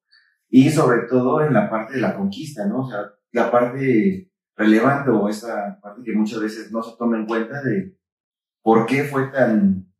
y 0.49 0.69
sobre 0.69 1.07
todo 1.07 1.41
en 1.41 1.53
la 1.53 1.69
parte 1.69 1.93
de 1.93 2.01
la 2.01 2.15
conquista, 2.15 2.65
¿no? 2.65 2.81
O 2.81 2.89
sea, 2.89 3.13
la 3.31 3.49
parte 3.49 4.31
relevante 4.55 5.09
o 5.11 5.27
esa 5.29 5.79
parte 5.81 6.01
que 6.03 6.13
muchas 6.13 6.39
veces 6.39 6.71
no 6.71 6.83
se 6.83 6.95
toma 6.97 7.17
en 7.17 7.25
cuenta 7.25 7.61
de 7.61 7.95
por 8.61 8.85
qué 8.85 9.03
fue 9.03 9.27
tan, 9.27 9.91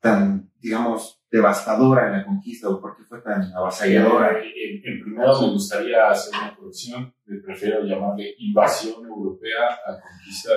tan, 0.00 0.50
digamos, 0.58 1.22
devastadora 1.30 2.10
la 2.10 2.24
conquista 2.24 2.68
o 2.68 2.80
por 2.80 2.96
qué 2.96 3.04
fue 3.04 3.22
tan 3.22 3.42
avasalladora. 3.54 4.38
Eh, 4.40 4.82
en, 4.84 4.92
en 4.92 5.02
primero 5.02 5.40
me 5.40 5.52
gustaría 5.52 6.10
hacer 6.10 6.34
una 6.38 6.54
corrección, 6.54 7.14
prefiero 7.44 7.82
llamarle 7.84 8.34
invasión 8.38 9.06
europea 9.06 9.68
a 9.86 9.98
conquista. 10.00 10.50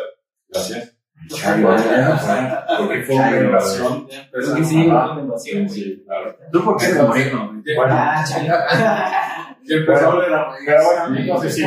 Gracias. 0.56 0.92
Porque 2.78 3.02
fue 3.04 3.16
una 3.16 3.40
invasión. 3.40 4.08
Pero 4.32 4.44
es 4.44 4.50
que 4.54 4.64
sí, 4.64 4.88
una 4.88 5.18
invasión. 5.20 5.70
Sí, 5.70 6.04
claro. 6.06 6.36
¿Tú 6.52 6.64
por 6.64 6.78
qué 6.78 6.86
eres 6.86 7.02
moreno? 7.02 7.52
Bueno, 7.76 7.94
Ah, 7.94 8.24
a 8.24 8.40
maíz. 8.40 8.52
pero 10.66 10.84
bueno, 10.84 11.18
entonces 11.18 11.56
sí, 11.56 11.64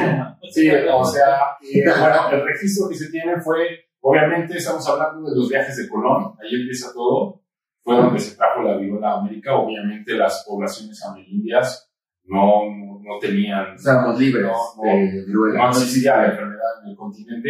sí, 0.52 0.70
o 0.92 1.04
sea, 1.04 1.56
eh, 1.62 1.82
bueno, 1.84 2.30
el 2.30 2.44
registro 2.46 2.88
que 2.88 2.94
se 2.94 3.10
tiene 3.10 3.40
fue, 3.40 3.56
obviamente 4.00 4.56
estamos 4.56 4.88
hablando 4.88 5.28
de 5.28 5.34
los 5.36 5.48
viajes 5.48 5.76
de 5.76 5.88
Colón, 5.88 6.34
ahí 6.40 6.54
empieza 6.60 6.92
todo, 6.94 7.42
fue 7.82 7.96
donde 7.96 8.20
se 8.20 8.36
trajo 8.36 8.62
la 8.62 8.76
viruela 8.76 9.14
a 9.14 9.18
América, 9.18 9.56
obviamente 9.56 10.12
las 10.12 10.44
poblaciones 10.46 11.04
amerindias 11.04 11.90
no, 12.24 12.66
no, 12.70 13.00
no 13.02 13.18
tenían 13.20 13.74
Estábamos 13.74 14.20
libres 14.20 14.44
No, 14.44 14.52
no. 14.76 14.84
no 15.56 15.68
existía 15.70 16.18
la 16.18 16.26
enfermedad 16.26 16.84
en 16.84 16.90
el 16.90 16.96
continente. 16.96 17.48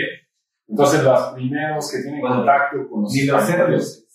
Entonces, 0.68 1.02
los 1.02 1.32
primeros 1.32 1.90
que 1.90 2.02
tienen 2.02 2.20
Bueno, 2.20 2.36
contacto 2.36 2.88
con 2.90 3.02
los 3.02 3.12
Ni 3.12 3.20
españoles, 3.20 4.06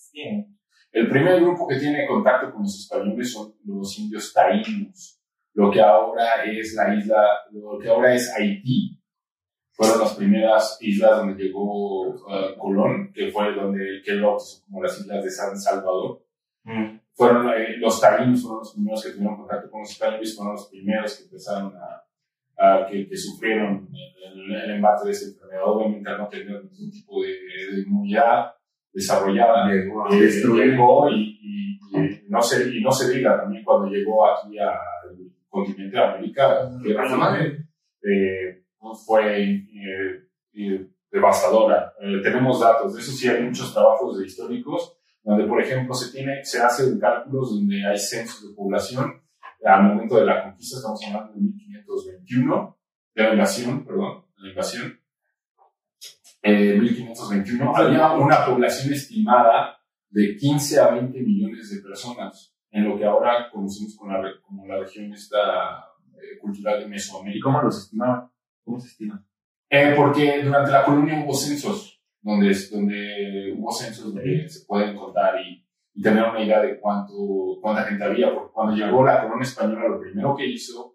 el 0.92 1.08
primer 1.08 1.40
grupo 1.40 1.66
que 1.66 1.76
tiene 1.76 2.06
contacto 2.06 2.52
con 2.52 2.62
los 2.62 2.78
españoles 2.78 3.32
son 3.32 3.52
los 3.64 3.98
indios 3.98 4.32
taínos, 4.32 5.20
lo 5.54 5.70
que 5.70 5.80
ahora 5.80 6.44
es 6.44 6.74
la 6.74 6.94
isla, 6.94 7.16
lo 7.50 7.78
que 7.78 7.88
ahora 7.88 8.14
es 8.14 8.32
Haití. 8.32 9.00
Fueron 9.72 9.98
las 9.98 10.14
primeras 10.14 10.78
islas 10.80 11.16
donde 11.18 11.42
llegó 11.42 12.14
eh, 12.14 12.54
Colón, 12.56 13.10
que 13.12 13.32
fue 13.32 13.52
donde 13.54 14.00
que 14.04 14.20
bautizó 14.20 14.64
como 14.66 14.84
las 14.84 15.00
islas 15.00 15.24
de 15.24 15.30
San 15.30 15.58
Salvador. 15.58 16.22
Fueron 17.14 17.48
eh, 17.48 17.76
los 17.78 18.00
taínos 18.00 18.42
fueron 18.42 18.60
los 18.60 18.72
primeros 18.72 19.02
que 19.02 19.10
tuvieron 19.10 19.36
contacto 19.36 19.68
con 19.68 19.80
los 19.80 19.90
españoles, 19.90 20.36
fueron 20.36 20.54
los 20.54 20.68
primeros 20.68 21.16
que 21.16 21.24
empezaron 21.24 21.74
a, 21.76 22.04
a- 22.58 22.86
que, 22.90 23.08
que 23.08 23.16
sufrieron 23.16 23.88
el, 23.92 24.54
el, 24.54 24.70
embate 24.72 25.06
de 25.06 25.12
esa 25.12 25.26
enfermedad, 25.30 25.62
obviamente 25.66 26.08
al 26.10 26.18
no 26.18 26.28
tener 26.28 26.62
ningún 26.64 26.90
tipo 26.90 27.22
de, 27.22 27.28
de 27.74 27.82
inmunidad 27.82 28.52
desarrollada, 28.92 29.68
Llegó 29.72 30.08
eh, 30.08 30.30
llegó 30.54 31.08
y, 31.10 31.38
y- 31.42 31.78
y 31.96 32.28
no 32.28 32.42
se, 32.42 32.68
y 32.76 32.80
no 32.80 32.90
se 32.92 33.12
diga 33.14 33.40
también 33.40 33.62
cuando 33.64 33.88
llegó 33.88 34.26
aquí 34.26 34.58
al 34.58 34.76
continente 35.48 35.96
de 35.96 36.02
América, 36.04 36.68
Tierra 36.82 37.08
la 37.08 37.16
madre. 37.16 37.58
eh, 38.02 38.62
fue 39.06 39.42
eh, 39.52 40.28
eh, 40.54 40.86
devastadora. 41.10 41.92
Eh, 42.00 42.20
tenemos 42.22 42.60
datos, 42.60 42.94
de 42.94 43.00
eso 43.00 43.12
sí 43.12 43.28
hay 43.28 43.42
muchos 43.42 43.72
trabajos 43.72 44.18
de 44.18 44.26
históricos, 44.26 44.96
donde 45.22 45.44
por 45.46 45.60
ejemplo 45.62 45.94
se, 45.94 46.12
tiene, 46.12 46.44
se 46.44 46.60
hacen 46.60 46.98
cálculos 46.98 47.54
donde 47.54 47.84
hay 47.86 47.96
censos 47.98 48.48
de 48.50 48.54
población 48.54 49.20
al 49.64 49.82
momento 49.84 50.16
de 50.18 50.26
la 50.26 50.42
conquista, 50.42 50.76
estamos 50.76 51.00
hablando 51.06 51.32
de 51.32 51.38
1521, 52.24 52.78
de 53.14 53.22
la 53.22 53.32
invasión, 53.32 53.84
perdón, 53.84 54.24
de 54.36 54.42
la 54.42 54.48
invasión, 54.50 55.00
eh, 56.42 56.78
1521, 56.78 57.76
había 57.76 58.12
una 58.12 58.44
población 58.44 58.92
estimada 58.92 59.78
de 60.10 60.36
15 60.36 60.80
a 60.80 60.90
20 60.90 61.20
millones 61.20 61.70
de 61.70 61.82
personas, 61.82 62.54
en 62.70 62.88
lo 62.88 62.98
que 62.98 63.04
ahora 63.04 63.48
conocemos 63.50 63.96
como 63.96 64.12
la, 64.12 64.30
como 64.42 64.66
la 64.66 64.78
región 64.80 65.12
esta, 65.12 65.84
eh, 66.14 66.38
cultural 66.40 66.80
de 66.80 66.86
¿Y 66.86 66.88
Mesoamérica. 66.88 67.44
cómo 67.44 67.62
los 67.62 67.84
estimaban? 67.84 68.30
¿Cómo 68.64 68.80
se 68.80 68.88
estima? 68.88 69.24
Eh, 69.70 69.94
porque 69.96 70.42
durante 70.42 70.70
la 70.70 70.84
colonia 70.84 71.22
hubo 71.24 71.34
censos, 71.34 72.02
donde, 72.20 72.54
donde 72.70 73.54
hubo 73.56 73.72
censos 73.72 74.14
donde 74.14 74.48
se 74.48 74.64
pueden 74.66 74.96
contar 74.96 75.40
y, 75.40 75.66
y 75.94 76.02
tener 76.02 76.24
una 76.24 76.42
idea 76.42 76.60
de 76.60 76.78
cuánto, 76.78 77.12
cuánta 77.60 77.84
gente 77.84 78.04
había, 78.04 78.32
porque 78.32 78.52
cuando 78.52 78.74
llegó 78.76 79.04
la 79.04 79.22
corona 79.22 79.42
española 79.42 79.88
lo 79.88 80.00
primero 80.00 80.36
que 80.36 80.46
hizo 80.46 80.93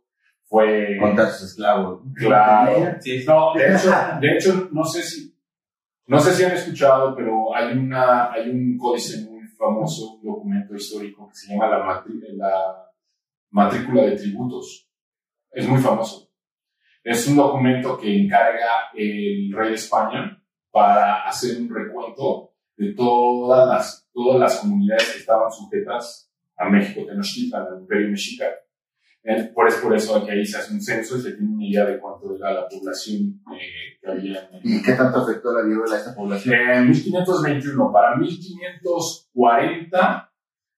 fue... 0.49 0.97
Contar 0.99 1.29
sus 1.29 1.51
esclavos. 1.51 2.03
¿no? 2.03 2.13
Claro. 2.13 2.75
Sí. 2.99 3.23
No, 3.25 3.53
de 3.53 3.67
hecho, 3.75 3.89
de 4.19 4.33
hecho, 4.33 4.69
no 4.71 4.83
sé 4.83 5.03
si, 5.03 5.33
no 6.07 6.19
sé 6.19 6.33
si 6.33 6.43
han 6.43 6.51
escuchado, 6.53 7.15
pero 7.15 7.55
hay 7.55 7.77
una, 7.77 8.31
hay 8.31 8.49
un 8.49 8.75
códice 8.77 9.21
muy 9.29 9.47
famoso, 9.57 10.15
un 10.15 10.23
documento 10.23 10.73
histórico 10.75 11.27
que 11.29 11.35
se 11.35 11.53
llama 11.53 11.69
la, 11.69 11.85
matri- 11.85 12.19
la 12.35 12.91
matrícula 13.51 14.03
de 14.03 14.17
tributos. 14.17 14.89
Es 15.51 15.67
muy 15.67 15.79
famoso. 15.79 16.31
Es 17.03 17.27
un 17.27 17.35
documento 17.37 17.97
que 17.97 18.23
encarga 18.23 18.89
el 18.93 19.51
rey 19.53 19.69
de 19.69 19.75
España 19.75 20.43
para 20.71 21.27
hacer 21.27 21.61
un 21.61 21.69
recuento 21.73 22.53
de 22.75 22.93
todas 22.93 23.67
las, 23.67 24.09
todas 24.13 24.39
las 24.39 24.59
comunidades 24.59 25.11
que 25.13 25.19
estaban 25.19 25.51
sujetas 25.51 26.31
a 26.57 26.69
México 26.69 27.05
Tenochtitlan, 27.05 27.67
al 27.67 27.81
imperio 27.81 28.09
mexica. 28.09 28.45
Eh, 29.23 29.51
Por, 29.53 29.67
es 29.67 29.75
por 29.75 29.93
eso 29.95 30.25
que 30.25 30.31
ahí 30.31 30.45
se 30.45 30.57
hace 30.57 30.73
un 30.73 30.81
censo 30.81 31.17
y 31.17 31.21
se 31.21 31.33
tiene 31.33 31.53
una 31.53 31.65
idea 31.65 31.85
de 31.85 31.99
cuánto 31.99 32.33
era 32.35 32.53
la 32.53 32.67
población 32.69 33.41
eh, 33.53 33.97
que 34.01 34.09
había 34.09 34.49
en 34.53 34.61
¿Y 34.63 34.81
qué 34.81 34.93
tanto 34.93 35.19
afectó 35.19 35.51
la 35.53 35.63
viruela 35.67 35.95
a 35.95 35.99
esta 35.99 36.15
población? 36.15 36.55
En 36.55 36.89
1521, 36.89 37.91
para 37.91 38.15
1540, 38.15 40.25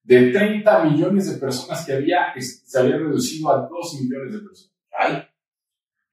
de 0.03 0.31
30 0.31 0.83
millones 0.85 1.31
de 1.31 1.37
personas 1.39 1.85
que 1.85 1.93
había, 1.93 2.33
se 2.39 2.79
había 2.79 2.97
reducido 2.97 3.51
a 3.51 3.67
2 3.67 4.01
millones 4.01 4.33
de 4.33 4.39
personas. 4.39 4.73
Ay, 4.97 5.23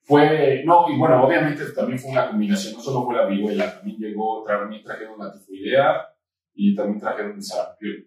Fue, 0.02 0.62
no, 0.66 0.86
y 0.90 0.98
bueno, 0.98 1.24
obviamente 1.24 1.64
también 1.72 1.98
fue 1.98 2.10
una 2.12 2.28
combinación, 2.28 2.74
no 2.74 2.80
solo 2.80 3.06
fue 3.06 3.16
la 3.16 3.26
viruela, 3.26 3.74
también 3.74 3.96
llegó, 3.98 4.44
también 4.44 4.82
trajeron 4.82 5.18
la 5.18 5.32
tifoidea 5.32 6.06
y 6.54 6.74
también 6.74 7.00
trajeron 7.00 7.32
el 7.36 7.42
sarampión. 7.42 8.04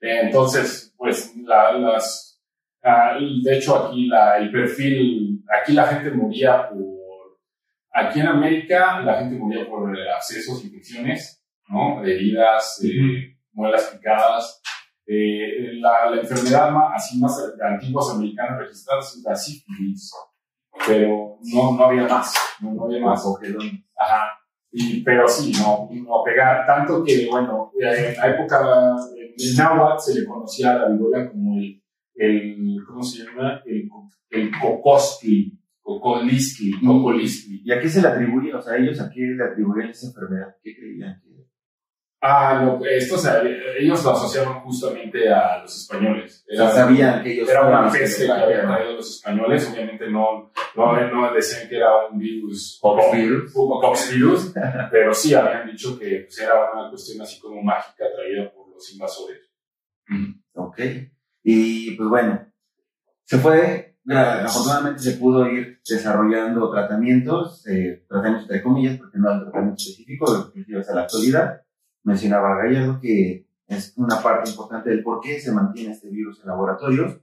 Eh, 0.00 0.20
Entonces, 0.22 0.94
pues, 0.96 1.34
la- 1.36 1.72
las, 1.72 2.27
ah, 2.82 3.18
de 3.18 3.56
hecho 3.56 3.76
aquí 3.76 4.06
la, 4.06 4.38
el 4.38 4.50
perfil, 4.50 5.44
aquí 5.60 5.72
la 5.72 5.86
gente 5.86 6.10
moría 6.10 6.68
por, 6.68 7.38
aquí 7.92 8.20
en 8.20 8.28
América 8.28 9.00
la 9.00 9.18
gente 9.18 9.36
moría 9.36 9.66
por 9.68 9.96
eh, 9.96 10.10
abscesos, 10.10 10.64
infecciones, 10.64 11.44
¿no? 11.68 12.04
Heridas, 12.04 12.80
eh, 12.84 13.36
muelas 13.52 13.84
picadas. 13.94 14.62
Eh, 15.06 15.72
la, 15.80 16.10
la 16.10 16.20
enfermedad 16.20 16.70
más, 16.70 16.92
así 16.96 17.18
más 17.18 17.54
antiguas 17.62 18.10
americanas 18.14 18.58
registradas 18.58 19.16
es 19.16 19.22
la 19.24 19.34
sífilis, 19.34 20.12
pero 20.86 21.38
no, 21.44 21.76
no 21.76 21.84
había 21.84 22.06
más, 22.06 22.34
no, 22.60 22.74
no 22.74 22.84
había 22.84 23.00
más. 23.00 23.24
Ajá. 23.96 24.38
Y, 24.70 25.02
pero 25.02 25.26
sí, 25.26 25.52
no, 25.58 25.88
no 25.90 26.22
pegar, 26.24 26.66
tanto 26.66 27.02
que, 27.02 27.26
bueno, 27.30 27.72
eh, 27.80 28.12
en 28.14 28.16
la 28.16 28.28
época, 28.28 28.96
en 29.16 29.56
náhuatl 29.56 30.00
se 30.02 30.20
le 30.20 30.26
conocía 30.26 30.72
a 30.72 30.74
la 30.74 30.88
viruela 30.90 31.30
como 31.30 31.56
el, 31.58 31.82
el 32.18 32.76
¿cómo 32.86 33.02
se 33.02 33.24
llama? 33.24 33.62
El, 33.64 33.88
el 34.30 34.50
cocostli, 34.60 35.58
cocolistli, 35.80 36.70
Y- 36.80 36.86
cocolistli. 36.86 37.62
¿Y 37.64 37.72
a 37.72 37.80
qué 37.80 37.88
se 37.88 38.02
le 38.02 38.08
atribuye? 38.08 38.52
O 38.54 38.60
sea, 38.60 38.76
ellos 38.76 39.00
a 39.00 39.08
qué 39.10 39.20
le 39.20 39.44
atribuían 39.44 39.90
esa 39.90 40.08
enfermedad? 40.08 40.54
¿Qué 40.62 40.76
creían? 40.76 41.20
que- 41.22 41.28
Ah, 42.20 42.60
no, 42.64 42.84
esto, 42.84 43.14
o 43.14 43.18
sea, 43.18 43.40
ellos 43.78 44.02
lo 44.02 44.10
asociaron 44.10 44.54
justamente 44.62 45.32
a 45.32 45.62
los 45.62 45.82
españoles. 45.82 46.44
O 46.52 46.56
sea, 46.56 46.68
sabían 46.70 47.22
que 47.22 47.32
ellos 47.32 47.48
Era 47.48 47.68
una 47.68 47.88
peste 47.92 48.26
que 48.26 48.32
habían 48.32 48.66
traído 48.66 48.92
los 48.94 49.08
españoles, 49.16 49.70
obviamente 49.72 50.10
no, 50.10 50.50
no, 50.74 51.10
no 51.12 51.32
decían 51.32 51.68
que 51.68 51.76
era 51.76 52.08
un 52.10 52.18
virus, 52.18 52.80
un 52.82 52.96
poxvirus, 53.80 54.52
pero 54.90 55.14
sí 55.14 55.32
habían 55.32 55.70
dicho 55.70 55.96
que 55.96 56.22
pues, 56.26 56.40
era 56.40 56.72
una 56.72 56.90
cuestión 56.90 57.22
así 57.22 57.38
como 57.40 57.62
mágica 57.62 58.04
traída 58.12 58.50
por 58.52 58.68
los 58.74 58.92
invasores. 58.92 59.38
Ok. 60.54 60.80
Y 61.50 61.92
pues 61.92 62.10
bueno, 62.10 62.46
se 63.24 63.38
fue, 63.38 63.96
afortunadamente 64.06 65.00
se 65.00 65.12
pudo 65.12 65.50
ir 65.50 65.80
desarrollando 65.88 66.70
tratamientos, 66.70 67.66
eh, 67.66 68.04
tratamientos 68.06 68.42
entre 68.42 68.62
comillas, 68.62 68.98
porque 68.98 69.16
no 69.16 69.30
hay 69.30 69.40
tratamiento 69.40 69.76
específico, 69.78 70.26
inclusive 70.48 70.80
hasta 70.80 70.94
la 70.94 71.02
actualidad. 71.04 71.62
Mencionaba 72.02 72.54
Gallardo 72.62 73.00
que 73.00 73.48
es 73.66 73.94
una 73.96 74.22
parte 74.22 74.50
importante 74.50 74.90
del 74.90 75.02
por 75.02 75.22
qué 75.22 75.40
se 75.40 75.50
mantiene 75.50 75.92
este 75.92 76.10
virus 76.10 76.38
en 76.40 76.48
laboratorios, 76.48 77.18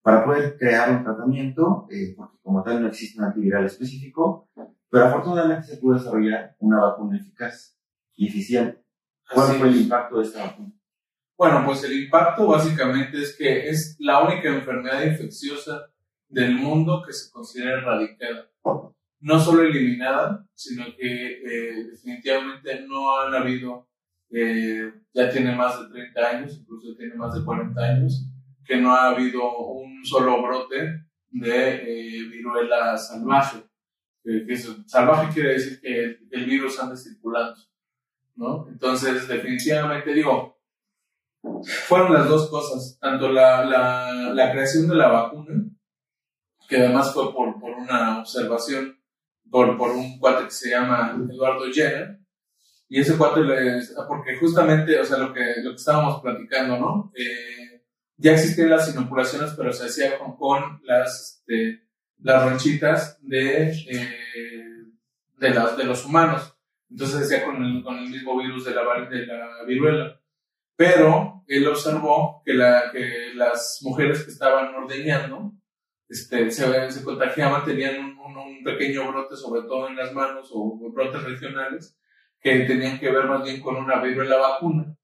para 0.00 0.24
poder 0.24 0.56
crear 0.56 0.96
un 0.96 1.04
tratamiento, 1.04 1.86
eh, 1.90 2.14
porque 2.16 2.38
como 2.42 2.62
tal 2.62 2.80
no 2.80 2.88
existe 2.88 3.18
un 3.18 3.26
antiviral 3.26 3.66
específico, 3.66 4.48
pero 4.88 5.04
afortunadamente 5.04 5.66
se 5.66 5.76
pudo 5.76 5.98
desarrollar 5.98 6.56
una 6.60 6.80
vacuna 6.80 7.18
eficaz 7.18 7.76
y 8.14 8.28
eficiente. 8.28 8.82
¿Cuál 9.34 9.50
Así 9.50 9.58
fue 9.58 9.68
el 9.68 9.82
impacto 9.82 10.16
de 10.16 10.22
esta 10.22 10.44
vacuna? 10.44 10.72
Bueno, 11.36 11.62
pues 11.66 11.84
el 11.84 12.04
impacto 12.04 12.46
básicamente 12.46 13.20
es 13.20 13.36
que 13.36 13.68
es 13.68 13.96
la 13.98 14.22
única 14.22 14.48
enfermedad 14.48 15.04
infecciosa 15.04 15.86
del 16.28 16.54
mundo 16.54 17.02
que 17.06 17.12
se 17.12 17.30
considera 17.30 17.78
erradicada. 17.78 18.50
No 19.20 19.38
solo 19.38 19.62
eliminada, 19.62 20.46
sino 20.54 20.86
que 20.96 21.42
eh, 21.42 21.84
definitivamente 21.90 22.86
no 22.86 23.18
han 23.20 23.34
habido, 23.34 23.86
eh, 24.30 24.90
ya 25.12 25.30
tiene 25.30 25.54
más 25.54 25.78
de 25.80 25.88
30 25.88 26.20
años, 26.28 26.58
incluso 26.58 26.96
tiene 26.96 27.14
más 27.16 27.34
de 27.34 27.44
40 27.44 27.80
años, 27.82 28.26
que 28.64 28.76
no 28.76 28.94
ha 28.94 29.10
habido 29.10 29.58
un 29.58 30.04
solo 30.06 30.42
brote 30.42 31.04
de 31.30 31.74
eh, 31.74 32.28
viruela 32.28 32.96
salvaje. 32.96 33.62
Salvaje 34.86 35.34
quiere 35.34 35.52
decir 35.52 35.80
que 35.80 36.18
el 36.30 36.46
virus 36.46 36.80
anda 36.80 36.96
circulando, 36.96 37.60
¿no? 38.34 38.66
Entonces, 38.68 39.28
definitivamente 39.28 40.12
digo, 40.12 40.55
fueron 41.86 42.12
las 42.12 42.28
dos 42.28 42.50
cosas, 42.50 42.98
tanto 43.00 43.30
la, 43.30 43.64
la, 44.32 44.52
creación 44.52 44.88
de 44.88 44.94
la 44.94 45.08
vacuna, 45.08 45.64
que 46.68 46.78
además 46.78 47.12
fue 47.12 47.32
por, 47.32 47.58
por 47.60 47.72
una 47.72 48.20
observación, 48.20 48.98
por, 49.50 49.76
por 49.76 49.90
un 49.92 50.18
cuate 50.18 50.44
que 50.44 50.50
se 50.50 50.70
llama 50.70 51.16
Eduardo 51.30 51.64
Jenner, 51.72 52.18
y 52.88 53.00
ese 53.00 53.16
cuate, 53.16 53.40
porque 54.06 54.36
justamente, 54.36 54.98
o 54.98 55.04
sea, 55.04 55.18
lo 55.18 55.32
que, 55.32 55.56
lo 55.62 55.70
que 55.70 55.76
estábamos 55.76 56.20
platicando, 56.22 56.78
¿no? 56.78 57.12
Eh, 57.16 57.82
ya 58.16 58.32
existían 58.32 58.70
las 58.70 58.92
inoculaciones, 58.92 59.52
pero 59.56 59.72
se 59.72 59.86
hacía 59.86 60.18
con, 60.18 60.36
con 60.36 60.80
las, 60.84 61.42
este, 61.46 61.86
las 62.22 62.44
ronchitas 62.44 63.18
de, 63.22 63.70
eh, 63.70 64.18
de, 65.36 65.50
las, 65.50 65.76
de 65.76 65.84
los 65.84 66.04
humanos. 66.04 66.56
Entonces 66.90 67.18
se 67.18 67.36
hacía 67.36 67.46
con 67.46 67.62
el, 67.62 67.82
con 67.82 67.98
el 67.98 68.08
mismo 68.08 68.38
virus 68.38 68.64
de 68.64 68.74
la, 68.74 68.82
de 69.10 69.26
la 69.26 69.64
viruela. 69.66 70.20
Pero 70.76 71.35
él 71.46 71.66
observó 71.66 72.42
que, 72.44 72.54
la, 72.54 72.90
que 72.92 73.32
las 73.34 73.80
mujeres 73.82 74.24
que 74.24 74.30
estaban 74.30 74.74
ordeñando 74.74 75.52
este, 76.08 76.50
se, 76.50 76.90
se 76.90 77.04
contagiaban, 77.04 77.64
tenían 77.64 78.00
un, 78.00 78.16
pequeño 78.64 79.08
brote, 79.12 79.36
sobre 79.36 79.62
todo 79.62 79.88
en 79.88 79.96
las 79.96 80.12
manos 80.12 80.50
o 80.52 80.90
brotes 80.92 81.22
regionales, 81.22 81.96
que 82.40 82.60
tenían 82.60 82.98
que 82.98 83.12
ver 83.12 83.26
más 83.26 83.44
bien 83.44 83.60
con 83.60 83.76
una 83.76 84.02
viruela 84.02 84.38
vacuna. 84.38 84.96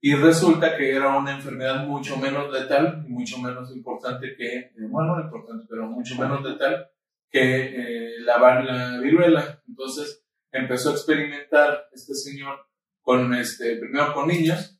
Y 0.00 0.14
resulta 0.14 0.76
que 0.76 0.94
era 0.94 1.16
una 1.16 1.32
enfermedad 1.32 1.86
mucho 1.86 2.18
menos 2.18 2.52
letal 2.52 3.04
y 3.08 3.10
mucho 3.10 3.38
menos 3.38 3.74
importante 3.74 4.34
que, 4.36 4.56
eh, 4.58 4.72
bueno, 4.90 5.16
no 5.16 5.22
importante, 5.22 5.66
pero 5.68 5.86
mucho 5.86 6.14
menos 6.16 6.42
letal 6.42 6.90
que 7.30 7.40
eh, 7.40 8.20
la 8.20 9.00
viruela. 9.00 9.62
Entonces 9.66 10.26
empezó 10.52 10.90
a 10.90 10.92
experimentar 10.92 11.88
este 11.92 12.14
señor 12.14 12.66
con, 13.00 13.32
este, 13.34 13.76
primero 13.76 14.12
con 14.12 14.28
niños. 14.28 14.78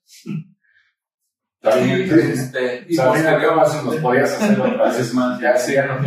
Bien. 1.75 2.21
este, 2.21 2.87
y 2.89 2.97
que 2.97 3.03
más 3.03 3.85
nos 3.85 3.97
podías 3.97 4.33
hacer 4.33 4.61
otra 4.61 4.93
vez 4.93 5.15
más. 5.15 5.41
Ya, 5.41 5.57
sí, 5.57 5.73
ya 5.75 5.87
no 5.87 6.07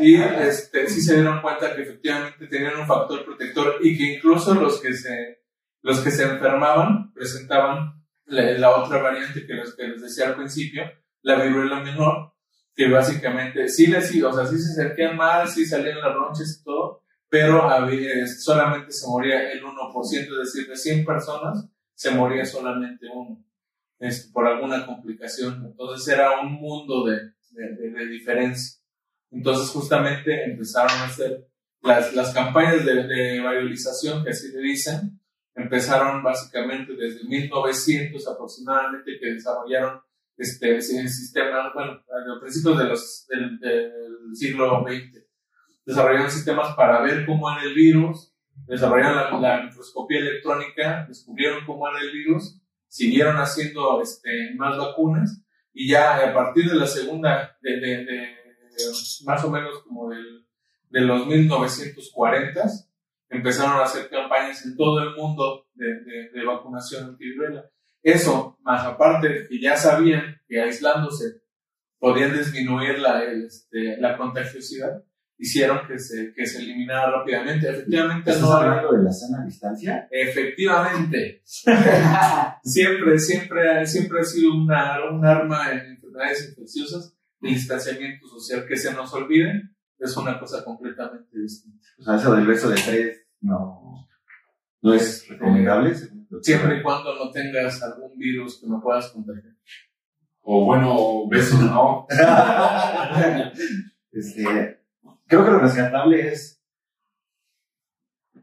y 0.00 0.16
este, 0.16 0.88
sí 0.88 1.00
se 1.00 1.14
dieron 1.14 1.40
cuenta 1.40 1.74
que 1.74 1.82
efectivamente 1.82 2.46
tenían 2.46 2.76
un 2.76 2.86
factor 2.86 3.24
protector 3.24 3.76
y 3.80 3.96
que 3.96 4.14
incluso 4.14 4.54
los 4.54 4.80
que 4.80 4.94
se, 4.94 5.42
los 5.82 6.00
que 6.00 6.10
se 6.10 6.24
enfermaban 6.24 7.12
presentaban 7.12 8.04
la, 8.26 8.42
la 8.52 8.76
otra 8.76 9.02
variante 9.02 9.46
que 9.46 9.54
les, 9.54 9.74
que 9.74 9.88
les 9.88 10.02
decía 10.02 10.28
al 10.28 10.36
principio, 10.36 10.82
la 11.22 11.42
viruela 11.42 11.80
menor, 11.80 12.34
que 12.74 12.88
básicamente 12.88 13.68
sí 13.68 13.86
les 13.86 14.10
o 14.22 14.32
sea, 14.32 14.46
sí 14.46 14.58
se 14.58 14.74
sentían 14.74 15.16
mal, 15.16 15.48
sí 15.48 15.64
salían 15.64 16.00
las 16.00 16.14
ronchas 16.14 16.58
y 16.60 16.64
todo, 16.64 17.02
pero 17.28 17.68
había, 17.68 18.26
solamente 18.26 18.92
se 18.92 19.06
moría 19.06 19.52
el 19.52 19.62
1%, 19.62 19.72
es 20.12 20.52
decir, 20.52 20.68
de 20.68 20.76
100 20.76 21.04
personas 21.04 21.68
se 21.94 22.10
moría 22.10 22.44
solamente 22.44 23.06
uno 23.12 23.44
por 24.32 24.46
alguna 24.46 24.86
complicación. 24.86 25.64
Entonces 25.66 26.06
era 26.14 26.40
un 26.40 26.52
mundo 26.54 27.04
de, 27.06 27.16
de, 27.50 27.74
de- 27.76 27.90
de 27.90 28.06
diferencia. 28.06 28.80
Entonces 29.30 29.68
justamente 29.70 30.44
empezaron 30.44 30.90
a 30.98 31.04
hacer 31.06 31.46
las, 31.82 32.14
las 32.14 32.32
campañas 32.32 32.84
de, 32.84 33.02
de 33.04 33.40
variolización, 33.40 34.24
que 34.24 34.30
así 34.30 34.48
le 34.52 34.60
dicen, 34.60 35.20
empezaron 35.54 36.22
básicamente 36.22 36.94
desde 36.94 37.24
1900 37.24 38.26
aproximadamente, 38.28 39.18
que 39.20 39.32
desarrollaron 39.34 40.00
este, 40.36 40.80
sistema, 40.82 41.72
bueno, 41.74 41.92
a 41.92 42.40
principios 42.40 42.78
de 42.78 42.84
los, 42.84 43.26
del, 43.28 43.58
del 43.60 43.92
siglo 44.34 44.84
XX, 44.86 45.22
desarrollaron 45.86 46.30
sistemas 46.30 46.74
para 46.74 47.02
ver 47.02 47.24
cómo 47.26 47.50
era 47.52 47.62
el 47.62 47.74
virus, 47.74 48.32
desarrollaron 48.66 49.40
la, 49.42 49.48
la 49.56 49.62
microscopía 49.64 50.20
electrónica, 50.20 51.04
descubrieron 51.06 51.64
cómo 51.66 51.88
era 51.88 52.00
el 52.00 52.10
virus, 52.12 52.60
siguieron 52.94 53.36
haciendo 53.38 54.00
este, 54.00 54.54
más 54.56 54.78
vacunas 54.78 55.42
y 55.72 55.88
ya 55.90 56.16
a 56.28 56.32
partir 56.32 56.70
de 56.70 56.76
la 56.76 56.86
segunda, 56.86 57.56
de, 57.60 57.80
de- 57.80 58.04
de- 58.04 58.36
más 59.24 59.42
o 59.44 59.50
menos 59.50 59.82
como 59.82 60.10
del, 60.10 60.46
de 60.90 61.00
los 61.00 61.26
1940, 61.26 62.62
empezaron 63.30 63.72
a 63.80 63.84
hacer 63.84 64.08
campañas 64.08 64.64
en 64.64 64.76
todo 64.76 65.00
el 65.02 65.16
mundo 65.16 65.66
de, 65.74 65.86
de- 66.04 66.30
de 66.30 66.44
vacunación 66.44 67.04
antiviruela. 67.10 67.64
Eso, 68.00 68.58
más 68.62 68.84
aparte 68.84 69.28
de 69.28 69.48
que 69.48 69.60
ya 69.60 69.76
sabían 69.76 70.40
que 70.46 70.60
aislándose 70.60 71.42
podían 71.98 72.32
disminuir 72.36 72.98
la, 73.00 73.24
este, 73.24 73.96
la 73.98 74.16
contagiosidad, 74.16 75.02
hicieron 75.38 75.86
que 75.86 75.98
se, 75.98 76.32
que 76.34 76.46
se 76.46 76.58
eliminara 76.58 77.10
rápidamente. 77.10 77.68
Efectivamente, 77.70 78.30
¿Estás 78.30 78.42
no 78.42 78.52
había- 78.52 78.70
hablando 78.72 78.96
de 78.98 79.02
la 79.04 79.12
sana 79.12 79.44
distancia? 79.44 80.08
Efectivamente. 80.10 81.42
siempre, 82.62 83.18
siempre, 83.18 83.86
siempre 83.86 84.20
ha 84.20 84.24
sido 84.24 84.54
una, 84.54 85.04
un 85.10 85.24
arma 85.24 85.72
en 85.72 85.78
enfermedades 85.92 86.48
infecciosas. 86.50 87.16
El 87.42 87.50
distanciamiento 87.54 88.26
social 88.26 88.64
que 88.66 88.76
se 88.76 88.92
nos 88.94 89.12
olvide 89.12 89.70
es 89.98 90.16
una 90.16 90.38
cosa 90.38 90.64
completamente 90.64 91.38
distinta. 91.38 91.86
O 91.98 92.02
sea, 92.04 92.16
eso 92.16 92.34
del 92.34 92.46
beso 92.46 92.68
de 92.70 92.76
tres 92.80 93.26
no, 93.40 94.08
no 94.80 94.94
es 94.94 95.28
recomendable. 95.28 95.90
doctor. 95.90 96.40
Siempre 96.42 96.78
y 96.78 96.82
cuando 96.82 97.14
no 97.16 97.30
tengas 97.30 97.82
algún 97.82 98.16
virus 98.18 98.60
que 98.60 98.66
me 98.66 98.80
puedas 98.80 99.08
contagiar. 99.10 99.52
O 100.46 100.64
bueno, 100.64 101.28
besos, 101.28 101.60
¿no? 101.60 102.06
Este, 104.16 104.73
creo 105.26 105.44
que 105.44 105.50
lo 105.50 105.58
rescatable 105.58 106.28
es 106.28 106.62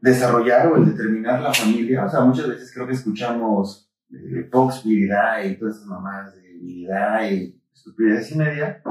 desarrollar 0.00 0.66
o 0.66 0.76
el 0.76 0.86
determinar 0.86 1.40
la 1.40 1.54
familia. 1.54 2.04
O 2.04 2.08
sea, 2.08 2.20
muchas 2.20 2.48
veces 2.48 2.72
creo 2.74 2.86
que 2.86 2.94
escuchamos 2.94 3.90
eh, 4.10 4.48
Fox, 4.50 4.84
virilidad 4.84 5.42
y 5.44 5.56
todas 5.56 5.76
esas 5.76 5.86
mamás 5.86 6.34
de 6.34 6.42
virilidad 6.42 7.30
y 7.30 7.60
estupidez 7.72 8.30
y 8.32 8.38
media. 8.38 8.82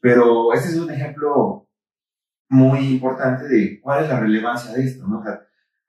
Pero 0.00 0.52
este 0.52 0.68
es 0.68 0.76
un 0.76 0.90
ejemplo 0.90 1.68
muy 2.48 2.78
importante 2.92 3.46
de 3.46 3.80
cuál 3.80 4.04
es 4.04 4.08
la 4.08 4.20
relevancia 4.20 4.72
de 4.72 4.84
esto, 4.84 5.06
¿no? 5.06 5.20
O 5.20 5.22
sea, 5.22 5.42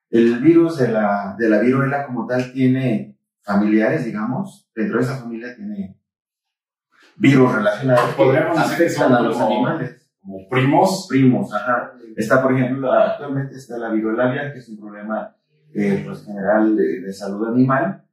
el 0.10 0.40
virus 0.40 0.78
de 0.78 0.90
la, 0.90 1.36
de 1.38 1.48
la 1.48 1.60
viruela 1.60 2.06
como 2.06 2.26
tal 2.26 2.52
tiene 2.52 3.18
familiares, 3.42 4.06
digamos, 4.06 4.70
dentro 4.76 4.98
de 4.98 5.04
esa 5.04 5.18
familia 5.18 5.56
tiene 5.56 5.98
virus 7.16 7.54
relacionados 7.54 8.16
que 8.16 8.38
afectan 8.38 9.14
a 9.14 9.22
los 9.22 9.40
animales 9.40 9.99
Como 10.22 10.48
primos. 10.50 11.08
primos, 11.10 11.54
ajá. 11.54 11.94
Está, 12.16 12.42
por 12.42 12.54
ejemplo, 12.54 12.92
actualmente 12.92 13.56
está 13.56 13.78
la 13.78 13.90
viruela 13.90 14.30
aviar, 14.30 14.52
que 14.54 14.60
es 14.60 14.70
un 14.70 14.80
problema 14.80 15.36
eh, 15.74 16.04
pues, 16.06 16.26
general 16.26 16.76
de, 16.76 17.02
de 17.02 17.14
salud 17.14 17.48
animal 17.48 18.04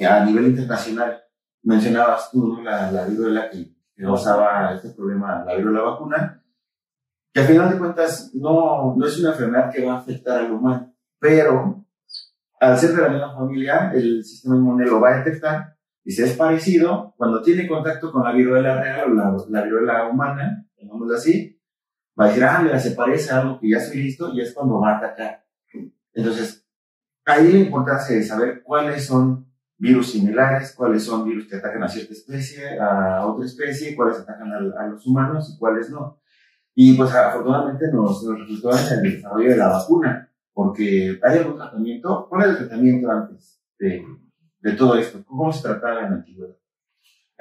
a 0.00 0.24
nivel 0.24 0.46
internacional. 0.46 1.22
Mencionabas 1.62 2.30
tú 2.30 2.60
la, 2.62 2.90
la 2.90 3.04
viruela 3.04 3.48
que, 3.48 3.72
que 3.94 4.02
causaba 4.02 4.74
este 4.74 4.90
problema, 4.90 5.44
la 5.44 5.54
viruela 5.54 5.82
vacuna, 5.82 6.42
que 7.32 7.40
al 7.40 7.46
final 7.46 7.70
de 7.70 7.78
cuentas 7.78 8.30
no, 8.34 8.94
no 8.96 9.06
es 9.06 9.18
una 9.20 9.30
enfermedad 9.30 9.72
que 9.72 9.84
va 9.84 9.94
a 9.94 9.98
afectar 9.98 10.40
al 10.40 10.52
humano, 10.52 10.92
pero 11.18 11.86
al 12.60 12.78
ser 12.78 12.94
de 12.94 13.02
la 13.02 13.08
misma 13.08 13.34
familia, 13.34 13.92
el 13.94 14.24
sistema 14.24 14.56
inmune 14.56 14.86
lo 14.86 15.00
va 15.00 15.14
a 15.14 15.18
detectar 15.18 15.76
y 16.04 16.10
si 16.10 16.22
es 16.22 16.36
parecido, 16.36 17.14
cuando 17.16 17.42
tiene 17.42 17.68
contacto 17.68 18.10
con 18.10 18.24
la 18.24 18.32
viruela 18.32 18.80
real 18.82 19.12
o 19.12 19.14
la, 19.14 19.36
la 19.48 19.62
viruela 19.62 20.08
humana, 20.08 20.66
llamémoslo 20.82 21.14
así, 21.14 21.60
va 22.18 22.26
a 22.26 22.28
decir, 22.28 22.44
ah, 22.44 22.60
mira, 22.62 22.78
se 22.78 22.92
parece 22.92 23.32
a 23.32 23.40
algo 23.40 23.60
que 23.60 23.70
ya 23.70 23.78
estoy 23.78 24.02
listo 24.02 24.32
y 24.32 24.40
es 24.40 24.52
cuando 24.52 24.80
va 24.80 24.92
a 24.92 24.98
atacar. 24.98 25.44
Entonces, 26.12 26.66
ahí 27.24 27.52
la 27.52 27.58
importancia 27.58 28.16
de 28.16 28.22
saber 28.22 28.62
cuáles 28.62 29.06
son 29.06 29.46
virus 29.78 30.12
similares, 30.12 30.74
cuáles 30.76 31.04
son 31.04 31.24
virus 31.24 31.48
que 31.48 31.56
atacan 31.56 31.82
a 31.82 31.88
cierta 31.88 32.12
especie, 32.12 32.78
a 32.78 33.26
otra 33.26 33.46
especie, 33.46 33.96
cuáles 33.96 34.18
atacan 34.18 34.52
a, 34.52 34.82
a 34.82 34.86
los 34.88 35.06
humanos 35.06 35.52
y 35.52 35.58
cuáles 35.58 35.90
no. 35.90 36.20
Y 36.74 36.96
pues 36.96 37.12
afortunadamente 37.12 37.86
nos, 37.92 38.22
nos 38.22 38.38
resultó 38.38 38.70
en 38.70 39.04
el 39.04 39.12
desarrollo 39.16 39.50
de 39.50 39.56
la 39.56 39.68
vacuna, 39.68 40.30
porque 40.52 41.18
hay 41.22 41.38
algún 41.38 41.56
tratamiento, 41.56 42.26
¿cuál 42.28 42.42
era 42.42 42.52
el 42.52 42.58
tratamiento 42.58 43.10
antes 43.10 43.60
de, 43.78 44.04
de 44.60 44.72
todo 44.72 44.96
esto? 44.96 45.24
¿Cómo 45.24 45.52
se 45.52 45.62
trataba 45.62 46.02
en 46.02 46.10
la 46.10 46.16
antigüedad? 46.16 46.56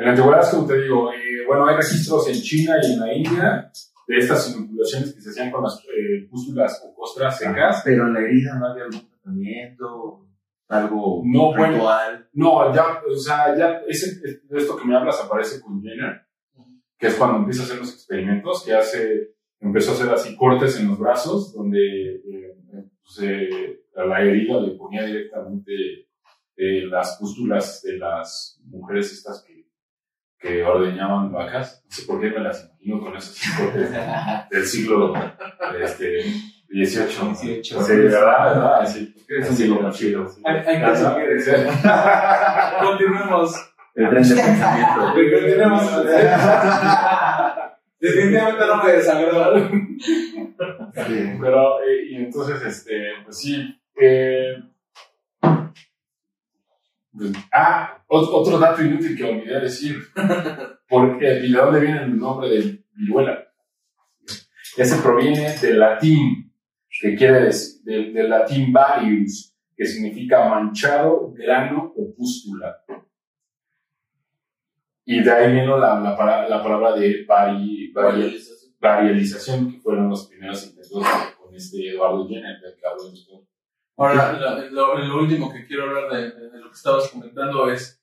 En 0.01 0.05
la 0.07 0.11
antigüedad, 0.13 0.49
como 0.49 0.65
te 0.65 0.81
digo, 0.81 1.13
eh, 1.13 1.45
bueno, 1.45 1.67
hay 1.67 1.75
registros 1.75 2.27
en 2.27 2.41
China 2.41 2.75
y 2.81 2.93
en 2.93 2.99
la 2.99 3.13
India 3.13 3.71
de 4.07 4.17
estas 4.17 4.51
inoculaciones 4.55 5.13
que 5.13 5.21
se 5.21 5.29
hacían 5.29 5.51
con 5.51 5.61
las 5.63 5.77
eh, 5.95 6.27
pústulas 6.27 6.81
o 6.83 6.95
costras 6.95 7.37
secas. 7.37 7.83
Pero 7.85 8.07
en 8.07 8.13
la 8.15 8.21
herida 8.21 8.57
no 8.57 8.65
había 8.65 8.85
algún 8.85 9.07
tratamiento, 9.07 10.27
algo 10.69 11.21
No, 11.23 11.53
bueno. 11.55 11.73
ritual. 11.73 12.29
No, 12.33 12.73
ya, 12.73 12.99
o 13.07 13.15
sea, 13.15 13.55
ya, 13.55 13.81
ese, 13.87 14.39
esto 14.49 14.75
que 14.75 14.85
me 14.85 14.97
hablas 14.97 15.21
aparece 15.23 15.61
con 15.61 15.83
Jenner, 15.83 16.21
que 16.97 17.07
es 17.07 17.13
cuando 17.13 17.37
empieza 17.37 17.61
a 17.61 17.65
hacer 17.65 17.77
los 17.77 17.93
experimentos, 17.93 18.63
que 18.65 18.73
hace, 18.73 19.35
empezó 19.59 19.91
a 19.91 19.93
hacer 19.93 20.09
así 20.09 20.35
cortes 20.35 20.79
en 20.79 20.87
los 20.87 20.97
brazos, 20.97 21.53
donde 21.53 22.15
eh, 22.15 22.55
pues, 23.03 23.19
eh, 23.21 23.83
a 23.95 24.03
la 24.05 24.21
herida 24.23 24.59
le 24.61 24.71
ponía 24.71 25.05
directamente 25.05 26.07
eh, 26.55 26.85
las 26.87 27.17
pústulas 27.19 27.81
de 27.83 27.97
las 27.97 28.59
mujeres 28.65 29.11
estas 29.11 29.43
que, 30.41 30.63
ordeñaban 30.63 31.31
vacas. 31.31 31.83
No 31.85 31.91
sé 31.91 32.05
por 32.05 32.19
qué 32.19 32.29
me 32.31 32.39
las 32.39 32.65
imagino 32.65 32.99
con 32.99 33.15
esos 33.15 33.37
cortes 33.57 33.91
del 34.51 34.65
siglo 34.65 35.13
este, 35.79 36.23
18. 36.69 37.25
18. 37.41 37.81
Sí, 37.83 37.95
¿verdad? 37.95 38.55
¿verdad? 38.55 38.85
Sí. 38.85 39.15
Es 39.27 39.49
un 39.49 39.55
siglo 39.55 39.91
chido. 39.91 40.27
sí. 40.27 40.41
Hay, 40.45 40.57
hay 40.57 40.81
que 40.81 41.39
seguir. 41.39 41.67
Continuemos. 42.81 43.55
El 43.93 44.09
tren 44.09 44.23
de 44.23 44.35
pensamiento. 44.35 45.01
Continuemos. 45.13 46.05
Definitivamente 47.99 48.65
no 48.65 48.83
me 48.83 48.91
desagrada. 48.93 49.69
Sí. 49.69 51.37
Pero, 51.39 51.81
eh, 51.83 52.05
y 52.09 52.15
entonces, 52.15 52.61
este, 52.63 53.11
pues 53.23 53.37
sí. 53.37 53.79
eh, 54.01 54.55
ah, 57.51 58.03
ot- 58.07 58.29
otro 58.31 58.57
dato 58.59 58.81
inútil 58.83 59.15
que 59.17 59.23
olvidé 59.23 59.59
decir. 59.61 59.95
Porque, 60.87 61.41
¿Y 61.45 61.51
de 61.51 61.57
dónde 61.57 61.79
viene 61.79 62.03
el 62.03 62.17
nombre 62.17 62.49
de 62.49 62.83
viruela? 62.93 63.47
Ese 64.77 64.97
proviene 65.01 65.57
del 65.57 65.79
latín, 65.79 66.53
que 67.01 67.15
quiere 67.15 67.41
decir, 67.45 67.81
del, 67.83 68.13
del 68.13 68.29
latín 68.29 68.71
varius, 68.73 69.53
que 69.75 69.85
significa 69.85 70.47
manchado, 70.49 71.31
grano 71.33 71.93
o 71.95 72.13
pústula. 72.15 72.77
Y 75.05 75.21
de 75.23 75.31
ahí 75.31 75.53
vino 75.53 75.77
la, 75.77 75.99
la, 75.99 76.15
palabra 76.63 76.95
de 76.95 77.25
vari, 77.25 77.91
vari- 77.93 78.75
varialización, 78.79 79.71
que 79.71 79.79
fueron 79.79 80.09
los 80.09 80.27
primeros 80.27 80.63
intentos 80.67 81.03
con 81.37 81.53
este 81.55 81.89
Eduardo 81.89 82.27
Jenner, 82.27 82.59
del 82.61 82.75
que 82.75 82.85
después. 83.11 83.41
Ahora, 84.01 84.33
lo, 84.33 84.69
lo- 84.71 84.97
lo 84.97 85.17
último 85.19 85.51
que 85.53 85.65
quiero 85.65 85.83
hablar 85.83 86.09
de, 86.11 86.31
de- 86.31 86.49
de 86.49 86.59
lo 86.59 86.69
que 86.69 86.75
estabas 86.75 87.09
comentando 87.09 87.69
es, 87.71 88.01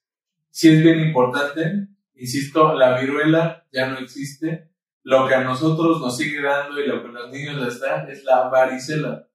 si 0.50 0.68
es 0.72 0.82
bien 0.82 1.00
importante, 1.00 1.88
insisto, 2.14 2.74
la 2.74 2.98
viruela 3.00 3.66
ya 3.72 3.88
no 3.88 3.98
existe. 3.98 4.70
Lo 5.02 5.26
que 5.26 5.34
a 5.34 5.42
nosotros 5.42 6.00
nos 6.00 6.16
sigue 6.16 6.42
dando 6.42 6.80
y 6.80 6.86
lo 6.86 7.02
que 7.02 7.08
a 7.08 7.12
los 7.12 7.30
niños 7.30 7.56
les 7.56 7.80
da 7.80 8.04
es 8.08 8.24
la 8.24 8.48
varicela. 8.48 9.28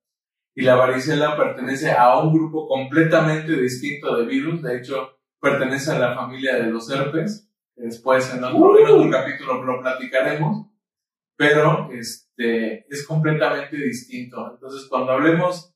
Y 0.56 0.62
la 0.62 0.76
varicela 0.76 1.36
pertenece 1.36 1.92
a 1.92 2.20
un 2.20 2.34
grupo 2.34 2.68
completamente 2.68 3.54
distinto 3.60 4.16
de 4.18 4.26
virus. 4.26 4.62
De 4.62 4.78
hecho, 4.78 5.18
pertenece 5.42 5.92
a 5.92 6.00
la 6.00 6.16
familia 6.16 6.56
de 6.56 6.70
los 6.72 6.90
herpes. 6.92 7.50
Después 7.76 8.32
en 8.36 8.44
otro, 8.44 8.78
en 8.78 8.86
otro 8.88 9.10
capítulo 9.10 9.64
lo 9.64 9.82
platicaremos. 9.82 10.68
Pero 11.36 11.90
este, 11.92 12.86
es 12.88 13.06
completamente 13.08 13.76
distinto. 13.78 14.52
Entonces, 14.54 14.88
cuando 14.88 15.14
hablemos 15.14 15.73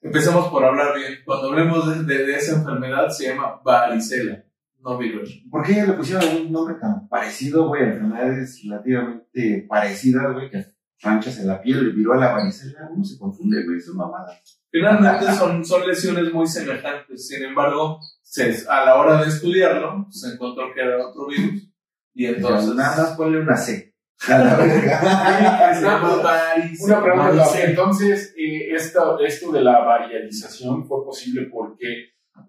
Empecemos 0.00 0.48
por 0.48 0.64
hablar 0.64 0.94
bien. 0.96 1.18
Cuando 1.24 1.48
hablemos 1.48 2.06
de, 2.06 2.34
esa 2.34 2.56
enfermedad, 2.56 3.08
se 3.10 3.28
llama 3.28 3.60
varicela, 3.64 4.44
no 4.80 4.96
viruela. 4.96 5.28
¿Por 5.50 5.64
qué 5.66 5.84
le 5.86 5.92
pusieron 5.94 6.24
un 6.36 6.52
nombre 6.52 6.76
tan 6.80 7.08
parecido, 7.08 7.68
güey? 7.68 7.82
a 7.82 7.86
Enfermedades 7.94 8.60
relativamente 8.64 9.66
parecidas, 9.68 10.32
güey, 10.32 10.50
que 10.50 10.64
manchas 11.02 11.38
en 11.40 11.48
la 11.48 11.60
piel, 11.60 11.92
viruela, 11.92 12.32
varicela, 12.32 12.88
uno 12.90 13.04
se 13.04 13.18
confunde, 13.18 13.64
güey, 13.64 13.80
son 13.80 13.96
mamadas. 13.96 14.60
Finalmente 14.70 15.32
son, 15.32 15.64
son 15.64 15.86
lesiones 15.86 16.32
muy 16.32 16.46
semejantes. 16.46 17.26
Sin 17.26 17.42
embargo, 17.44 17.98
se- 18.22 18.68
a 18.68 18.84
la 18.84 18.96
hora 18.96 19.22
de 19.22 19.28
estudiarlo, 19.28 20.06
se 20.10 20.34
encontró 20.34 20.72
que 20.74 20.80
era 20.80 21.06
otro 21.06 21.26
virus. 21.26 21.68
Y 22.14 22.26
entonces. 22.26 22.74
nada 22.74 22.96
más 23.02 23.16
ponle 23.16 23.40
una 23.40 23.56
C. 23.56 23.87
A 24.28 24.38
la 24.38 24.56
verga. 24.56 25.00
Una 26.80 27.02
pregunta, 27.02 27.44
entonces, 27.70 28.34
eh, 28.36 28.74
esto, 28.74 29.18
esto 29.20 29.52
de 29.52 29.60
la 29.62 29.78
varialización 29.80 30.86
fue 30.86 31.04
posible 31.04 31.48
porque 31.52 31.86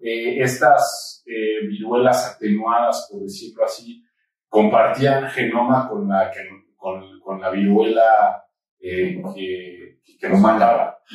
eh, 0.02 0.42
estas 0.42 1.22
eh, 1.26 1.66
viruelas 1.68 2.34
atenuadas, 2.36 3.08
por 3.10 3.22
decirlo 3.22 3.64
así, 3.64 4.04
compartían 4.48 5.28
genoma 5.30 5.88
con 5.88 6.08
la, 6.08 6.30
que- 6.30 6.40
con, 6.76 7.20
con 7.20 7.40
la 7.40 7.50
viruela 7.50 8.42
eh, 8.80 9.22
que, 9.34 10.00
que 10.18 10.28
nos. 10.28 10.40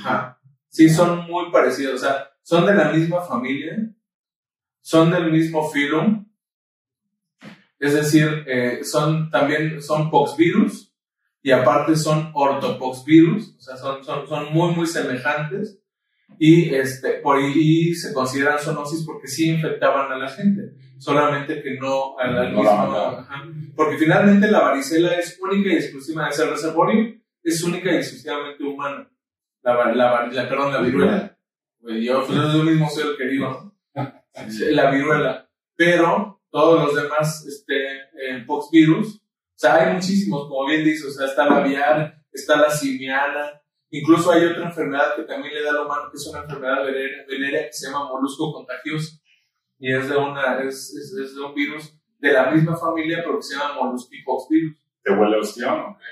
Ajá. 0.03 0.39
Sí, 0.69 0.89
son 0.89 1.25
muy 1.29 1.51
parecidos. 1.51 1.95
O 1.95 1.97
sea, 2.05 2.27
son 2.43 2.65
de 2.65 2.75
la 2.75 2.91
misma 2.91 3.21
familia, 3.21 3.75
son 4.81 5.11
del 5.11 5.31
mismo 5.31 5.67
filum. 5.69 6.24
Es 7.85 7.93
decir, 7.93 8.43
eh, 8.47 8.83
son 8.83 9.29
también 9.29 9.79
son 9.79 10.09
poxvirus 10.09 10.91
y 11.43 11.51
aparte 11.51 11.95
son 11.95 12.31
ortopoxvirus. 12.33 13.57
O 13.57 13.61
sea, 13.61 13.77
son, 13.77 14.03
son, 14.03 14.27
son 14.27 14.51
muy, 14.51 14.73
muy 14.73 14.87
semejantes. 14.87 15.79
Y 16.39 16.73
este, 16.73 17.19
por 17.21 17.37
ahí 17.37 17.93
se 17.93 18.11
consideran 18.11 18.57
zoonosis 18.57 19.05
porque 19.05 19.27
sí 19.27 19.51
infectaban 19.51 20.11
a 20.11 20.17
la 20.17 20.27
gente. 20.27 20.73
Solamente 20.97 21.61
que 21.61 21.75
no 21.79 22.17
al, 22.17 22.35
al 22.35 22.53
No 22.53 22.61
mismo-. 22.63 23.27
Porque 23.75 23.97
finalmente 23.97 24.49
la 24.49 24.61
varicela 24.61 25.13
es 25.13 25.39
única 25.39 25.69
y 25.69 25.75
exclusiva 25.75 26.25
de 26.25 26.31
ser 26.31 26.49
reservorio, 26.49 27.13
es 27.43 27.63
única 27.63 27.91
y 27.91 27.97
exclusivamente 27.97 28.63
humana. 28.63 29.07
La, 29.61 29.93
la, 29.93 30.27
la, 30.31 30.49
perdón, 30.49 30.73
la 30.73 30.81
viruela. 30.81 31.37
Pues 31.79 32.03
yo, 32.03 32.25
pues 32.25 32.39
yo 32.39 32.63
mismo 32.63 32.89
soy 32.89 33.11
el 33.11 33.17
que 33.17 33.27
digo, 33.27 33.75
¿no? 33.93 34.13
La 34.71 34.89
viruela. 34.89 35.47
Pero 35.75 36.34
todos 36.55 36.85
los 36.85 36.95
demás, 36.95 37.45
este, 37.45 37.75
eh, 37.75 38.45
poxvirus, 38.47 39.17
o 39.17 39.57
sea, 39.57 39.75
hay 39.75 39.93
muchísimos, 39.93 40.47
como 40.47 40.65
bien 40.67 40.85
dices, 40.85 41.07
o 41.07 41.11
sea, 41.11 41.27
está 41.27 41.45
la 41.49 41.57
aviar, 41.57 42.23
está 42.31 42.55
la 42.55 42.69
simiana, 42.69 43.61
incluso 43.89 44.31
hay 44.31 44.45
otra 44.45 44.67
enfermedad 44.67 45.17
que 45.17 45.23
también 45.23 45.53
le 45.53 45.61
da 45.61 45.71
al 45.71 45.85
humano, 45.85 46.03
que 46.09 46.15
es 46.15 46.25
una 46.27 46.43
enfermedad 46.43 46.85
venérea, 47.27 47.65
que 47.67 47.73
se 47.73 47.87
llama 47.87 48.07
molusco 48.07 48.53
contagioso. 48.53 49.19
Y 49.79 49.93
es 49.93 50.07
de 50.07 50.15
una, 50.15 50.63
es, 50.63 50.95
es, 50.95 51.13
es 51.21 51.35
de 51.35 51.41
un 51.41 51.53
virus 51.53 51.93
de 52.19 52.31
la 52.31 52.49
misma 52.49 52.77
familia, 52.77 53.21
pero 53.25 53.35
que 53.35 53.43
se 53.43 53.57
llama 53.57 53.81
molusquipox 53.81 54.47
virus. 54.49 54.77
¿Te 55.03 55.11
huele 55.11 55.37
ostión 55.37 55.77
o 55.77 55.97
qué? 55.97 56.05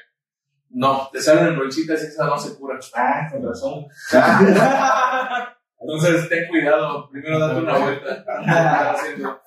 No, 0.71 1.10
te 1.13 1.21
salen 1.21 1.56
ronchitas 1.56 2.03
y 2.03 2.08
esa 2.08 2.25
no 2.25 2.38
se 2.38 2.60
cura. 2.60 2.77
Ah, 2.93 3.29
con 3.32 3.47
razón. 3.47 3.86
Entonces, 5.84 6.30
ten 6.30 6.48
cuidado. 6.48 7.10
Primero 7.10 7.39
date 7.39 7.60
una 7.62 7.78
vuelta. 7.78 8.26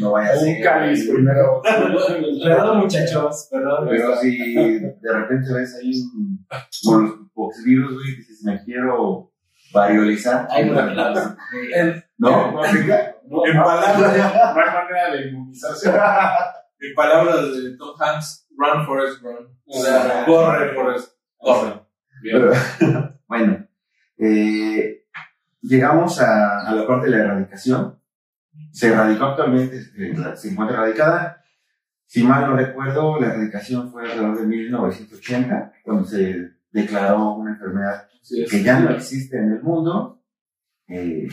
No 0.00 0.12
vaya 0.12 0.32
a 0.32 0.36
ser. 0.36 0.56
Un 0.56 0.62
cáliz 0.62 1.06
primero. 1.08 1.60
Perdón, 1.62 2.78
muchachos, 2.78 3.46
perdón. 3.50 3.88
Pero 3.90 4.16
si 4.16 4.38
de 4.78 5.12
repente 5.12 5.52
ves 5.52 5.76
ahí 5.76 5.90
un 6.16 6.46
moluscovirus, 6.84 7.92
güey, 7.94 8.08
y 8.08 8.16
dices, 8.16 8.42
me 8.42 8.64
quiero 8.64 9.30
variolizar. 9.74 10.48
Ay, 10.50 10.64
no, 10.70 10.74
¿No? 12.18 12.52
¿No 12.52 12.64
En 12.64 12.72
palabras- 12.72 13.28
no 13.28 13.42
hay 13.44 13.52
manera 13.54 15.12
de 15.12 15.28
inmunizarse. 15.28 15.90
en 15.90 16.94
palabras 16.96 17.52
de 17.54 17.76
Tom 17.76 17.94
Hanks, 18.00 18.48
run, 18.56 18.86
Forrest, 18.86 19.22
run. 19.22 19.58
O 19.66 19.78
sea, 19.78 20.24
corre, 20.26 20.74
Forrest, 20.74 21.12
corre. 21.38 21.80
Bien. 22.22 22.50
Bueno, 23.28 23.64
eh, 24.18 24.99
llegamos 25.62 26.20
a, 26.20 26.68
a 26.68 26.74
la 26.74 26.86
parte 26.86 27.06
de 27.10 27.16
la 27.16 27.24
erradicación. 27.24 27.98
Se 28.72 28.88
erradicó 28.88 29.24
actualmente, 29.26 29.80
la- 30.16 30.36
se 30.36 30.50
encuentra 30.50 30.76
erradicada. 30.78 31.44
Si 32.06 32.22
mal 32.24 32.46
no 32.48 32.56
recuerdo, 32.56 33.20
la 33.20 33.28
erradicación 33.28 33.90
fue 33.92 34.02
alrededor 34.04 34.38
de 34.40 34.46
1980, 34.46 35.72
cuando 35.84 36.04
se 36.04 36.50
declaró 36.72 37.34
una 37.34 37.52
enfermedad 37.52 38.08
es. 38.22 38.50
que 38.50 38.62
ya 38.62 38.80
no 38.80 38.90
existe 38.90 39.38
en 39.38 39.52
el 39.52 39.62
mundo. 39.62 40.22
Eh, 40.88 41.28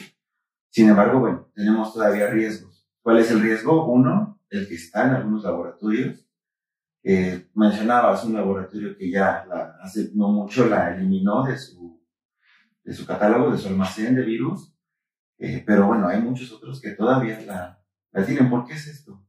sin 0.70 0.90
embargo, 0.90 1.20
bueno, 1.20 1.50
tenemos 1.56 1.94
todavía 1.94 2.28
riesgos. 2.28 2.88
¿Cuál 3.02 3.18
es 3.20 3.32
el 3.32 3.42
riesgo? 3.42 3.86
Uno, 3.92 4.40
el 4.50 4.68
que 4.68 4.76
está 4.76 5.08
en 5.08 5.16
algunos 5.16 5.44
laboratorios. 5.44 6.24
Eh, 7.04 7.48
mencionabas 7.56 8.24
un 8.26 8.34
laboratorio 8.34 8.96
que 8.98 9.10
ya 9.10 9.46
la- 9.50 9.78
hace 9.82 10.10
no 10.14 10.30
mucho 10.32 10.68
la 10.68 10.94
eliminó 10.96 11.44
de 11.46 11.58
su, 11.58 11.77
de 12.88 12.94
su 12.94 13.06
catálogo, 13.06 13.52
de 13.52 13.58
su 13.58 13.68
almacén 13.68 14.16
de 14.16 14.24
virus. 14.24 14.74
Eh, 15.38 15.64
pero 15.66 15.86
bueno, 15.88 16.08
hay 16.08 16.20
muchos 16.22 16.52
otros 16.52 16.82
que 16.82 16.92
todavía 16.92 17.40
la, 17.46 17.80
la 18.12 18.26
tienen. 18.26 18.50
¿Por 18.50 18.66
qué 18.66 18.74
es 18.74 18.88
esto? 18.88 19.24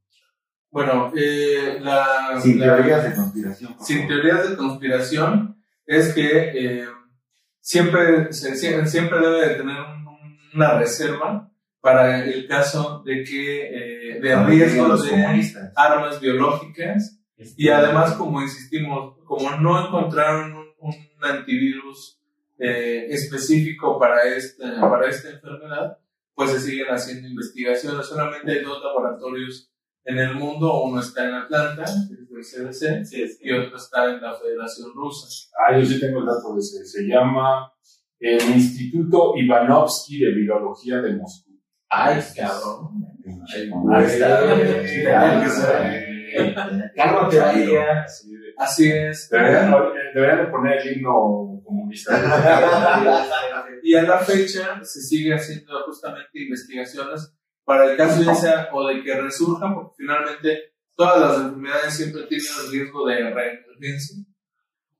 Bueno, 0.70 1.12
eh, 1.16 1.78
la. 1.80 2.40
Sin 2.40 2.58
la- 2.60 2.76
teorías 2.76 3.04
de 3.04 3.14
conspiración. 3.14 3.76
sin 3.80 3.98
favor. 4.02 4.08
teorías 4.14 4.50
de 4.50 4.56
conspiración 4.56 5.62
es 5.86 6.14
que 6.14 6.28
eh, 6.54 6.86
siempre, 7.60 8.32
se- 8.32 8.86
siempre 8.86 9.18
debe 9.20 9.48
de 9.48 9.54
tener 9.56 9.76
un- 9.80 10.38
una 10.54 10.78
reserva 10.78 11.50
para 11.80 12.24
el 12.24 12.46
caso 12.46 13.02
de 13.04 13.22
que 13.24 14.14
eh, 14.16 14.20
de 14.20 14.44
riesgos 14.46 15.04
de 15.04 15.24
armas 15.76 16.20
biológicas 16.20 17.20
y 17.56 17.68
además 17.68 18.12
como 18.14 18.42
insistimos 18.42 19.16
como 19.24 19.50
no 19.56 19.86
encontraron 19.86 20.52
un, 20.54 20.66
un 20.80 20.94
antivirus 21.24 22.17
eh, 22.58 23.06
específico 23.10 23.98
para 23.98 24.24
esta 24.24 24.80
para 24.80 25.08
esta 25.08 25.30
enfermedad 25.30 25.98
pues 26.34 26.50
se 26.50 26.60
siguen 26.60 26.88
haciendo 26.88 27.28
investigaciones 27.28 28.06
solamente 28.06 28.52
hay 28.52 28.62
dos 28.62 28.82
laboratorios 28.82 29.72
en 30.08 30.18
el 30.18 30.34
mundo, 30.36 30.84
uno 30.84 31.00
está 31.00 31.28
en 31.28 31.34
Atlanta, 31.34 31.84
es 31.84 32.08
del 32.08 32.70
CDC, 32.72 33.04
Sí, 33.04 33.22
es 33.22 33.38
y 33.42 33.52
otro 33.52 33.76
está 33.76 34.06
en 34.10 34.22
la 34.22 34.34
Federación 34.34 34.90
Rusa. 34.94 35.26
Ah, 35.58 35.78
yo 35.78 35.84
sí 35.84 36.00
tengo 36.00 36.20
el 36.20 36.26
dato 36.26 36.54
de 36.54 36.60
ese. 36.60 36.82
Se 36.86 37.02
llama 37.06 37.70
el 38.18 38.40
Instituto 38.40 39.34
Ivanovsky 39.36 40.20
de 40.20 40.34
Virología 40.34 41.02
de 41.02 41.14
Moscú. 41.14 41.50
Ay, 41.90 42.22
cabrón. 42.34 42.88
Ahí 43.94 44.06
está. 44.06 44.56
Sí, 44.86 46.54
Carro 46.96 47.28
te 47.28 47.38
valía. 47.38 48.06
así 48.56 48.90
es. 48.90 49.28
Deberían, 49.28 49.74
deberían 50.14 50.38
de 50.38 50.50
poner 50.50 50.78
el 50.78 50.96
himno 50.96 51.57
comunista. 51.68 53.30
Y 53.82 53.94
a 53.94 54.02
la 54.02 54.18
fecha 54.18 54.82
se 54.82 55.00
sigue 55.00 55.34
haciendo 55.34 55.80
justamente 55.84 56.30
investigaciones 56.34 57.32
para 57.64 57.90
el 57.90 57.96
caso 57.96 58.22
ya 58.22 58.34
sea 58.34 58.68
o 58.72 58.86
de 58.86 59.02
que 59.02 59.20
resurja, 59.20 59.72
porque 59.74 59.94
finalmente 59.98 60.72
todas 60.96 61.20
las 61.20 61.36
enfermedades 61.44 61.94
siempre 61.94 62.22
tienen 62.22 62.48
el 62.64 62.72
riesgo 62.72 63.06
de 63.06 63.30
reemergencia. 63.30 64.24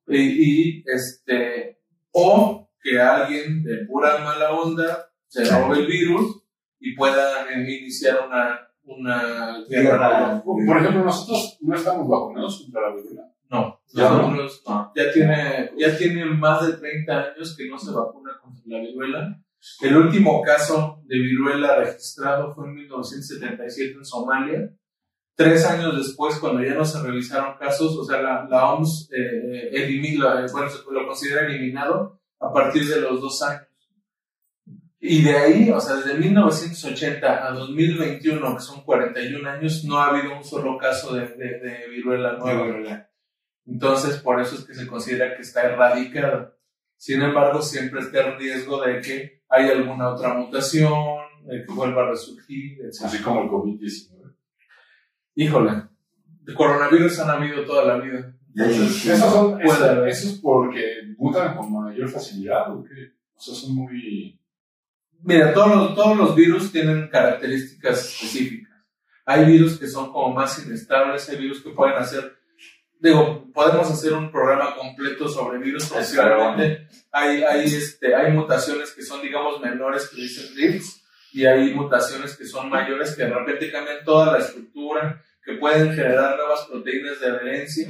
Y, 0.06 0.18
y, 0.18 0.84
este, 0.86 1.80
o 2.12 2.70
que 2.82 3.00
alguien 3.00 3.62
de 3.64 3.86
pura 3.86 4.18
mala 4.18 4.52
onda 4.52 5.10
se 5.26 5.44
robe 5.44 5.80
el 5.80 5.86
virus 5.86 6.42
y 6.78 6.94
pueda 6.94 7.46
iniciar 7.52 8.26
una, 8.26 8.68
una 8.84 9.64
guerra. 9.68 10.42
Por 10.44 10.78
ejemplo, 10.78 11.04
nosotros 11.04 11.58
no 11.60 11.74
estamos 11.74 12.08
vacunados 12.08 12.62
contra 12.62 12.82
la 12.82 12.96
viruela. 12.96 13.32
No, 13.50 13.80
Ya 13.94 14.10
no. 14.10 14.30
nosotros 14.30 14.62
ya 14.94 15.12
tiene, 15.12 15.70
ya 15.78 15.96
tiene 15.96 16.24
más 16.26 16.66
de 16.66 16.74
30 16.74 17.12
años 17.12 17.56
que 17.56 17.68
no 17.68 17.78
se 17.78 17.92
vacuna 17.92 18.38
contra 18.42 18.62
la 18.66 18.80
viruela. 18.80 19.40
El 19.80 19.96
último 19.96 20.42
caso 20.42 21.02
de 21.06 21.18
viruela 21.18 21.76
registrado 21.76 22.54
fue 22.54 22.66
en 22.68 22.74
1977 22.74 23.94
en 23.96 24.04
Somalia. 24.04 24.70
Tres 25.34 25.64
años 25.66 25.96
después, 25.96 26.36
cuando 26.38 26.62
ya 26.62 26.74
no 26.74 26.84
se 26.84 27.02
realizaron 27.02 27.56
casos, 27.58 27.96
o 27.96 28.04
sea, 28.04 28.20
la, 28.20 28.46
la 28.50 28.72
OMS 28.72 29.08
eh, 29.12 29.70
elimina, 29.72 30.46
bueno, 30.52 30.68
se 30.68 30.78
lo 30.90 31.06
considera 31.06 31.46
eliminado 31.46 32.20
a 32.40 32.52
partir 32.52 32.86
de 32.86 33.00
los 33.00 33.20
dos 33.20 33.40
años. 33.42 33.62
Y 35.00 35.22
de 35.22 35.36
ahí, 35.36 35.70
o 35.70 35.80
sea, 35.80 35.96
desde 35.96 36.14
1980 36.18 37.46
a 37.46 37.52
2021, 37.52 38.56
que 38.56 38.60
son 38.60 38.82
41 38.82 39.48
años, 39.48 39.84
no 39.84 39.98
ha 39.98 40.08
habido 40.08 40.36
un 40.36 40.42
solo 40.42 40.76
caso 40.76 41.14
de, 41.14 41.28
de, 41.28 41.60
de 41.60 41.88
viruela 41.88 42.32
nueva. 42.32 43.08
Entonces, 43.68 44.16
por 44.16 44.40
eso 44.40 44.56
es 44.56 44.64
que 44.64 44.74
se 44.74 44.86
considera 44.86 45.36
que 45.36 45.42
está 45.42 45.62
erradicado. 45.62 46.56
Sin 46.96 47.20
embargo, 47.20 47.60
siempre 47.60 48.00
está 48.00 48.26
el 48.26 48.38
riesgo 48.38 48.80
de 48.82 49.00
que 49.00 49.42
haya 49.48 49.72
alguna 49.72 50.08
otra 50.08 50.34
mutación, 50.34 51.18
de 51.44 51.64
que 51.64 51.72
vuelva 51.72 52.02
a 52.02 52.10
resurgir, 52.10 52.80
etc. 52.80 53.04
Así 53.04 53.22
como 53.22 53.42
el 53.42 53.48
COVID-19. 53.48 54.34
Híjole, 55.34 55.82
coronavirus 56.54 57.18
han 57.20 57.30
habido 57.30 57.64
toda 57.64 57.84
la 57.84 58.02
vida. 58.02 58.34
¿Esos 58.54 59.32
son, 59.32 59.60
eso, 59.60 60.04
eso 60.06 60.28
es 60.28 60.40
porque 60.42 61.14
mutan 61.16 61.56
con 61.56 61.72
mayor 61.72 62.08
facilidad 62.08 62.74
o 62.74 62.82
qué? 62.82 63.12
O 63.34 63.40
sea, 63.40 63.54
son 63.54 63.74
muy... 63.74 64.40
Mira, 65.20 65.52
todos 65.52 65.76
los, 65.76 65.94
todos 65.94 66.16
los 66.16 66.34
virus 66.34 66.72
tienen 66.72 67.08
características 67.08 68.04
específicas. 68.04 68.72
Hay 69.26 69.44
virus 69.44 69.78
que 69.78 69.86
son 69.86 70.10
como 70.10 70.34
más 70.34 70.64
inestables, 70.64 71.28
hay 71.28 71.36
virus 71.36 71.62
que 71.62 71.70
pueden 71.70 71.96
hacer, 71.96 72.37
digo, 73.00 73.50
podemos 73.52 73.90
hacer 73.90 74.12
un 74.12 74.30
programa 74.30 74.74
completo 74.74 75.28
sobre 75.28 75.58
virus, 75.58 75.86
porque 75.86 76.04
seguramente 76.04 76.88
hay, 77.12 77.42
hay, 77.42 77.64
este, 77.66 78.14
hay 78.14 78.32
mutaciones 78.32 78.92
que 78.92 79.02
son, 79.02 79.22
digamos, 79.22 79.60
menores 79.60 80.08
que 80.08 80.22
dicen 80.22 80.54
drifts, 80.54 81.02
y 81.32 81.44
hay 81.44 81.74
mutaciones 81.74 82.36
que 82.36 82.46
son 82.46 82.70
mayores 82.70 83.14
que 83.14 83.24
de 83.24 83.34
repente 83.34 83.70
cambian 83.70 84.04
toda 84.04 84.32
la 84.32 84.38
estructura, 84.38 85.22
que 85.44 85.54
pueden 85.54 85.94
generar 85.94 86.36
nuevas 86.36 86.66
proteínas 86.66 87.20
de 87.20 87.26
adherencia. 87.26 87.88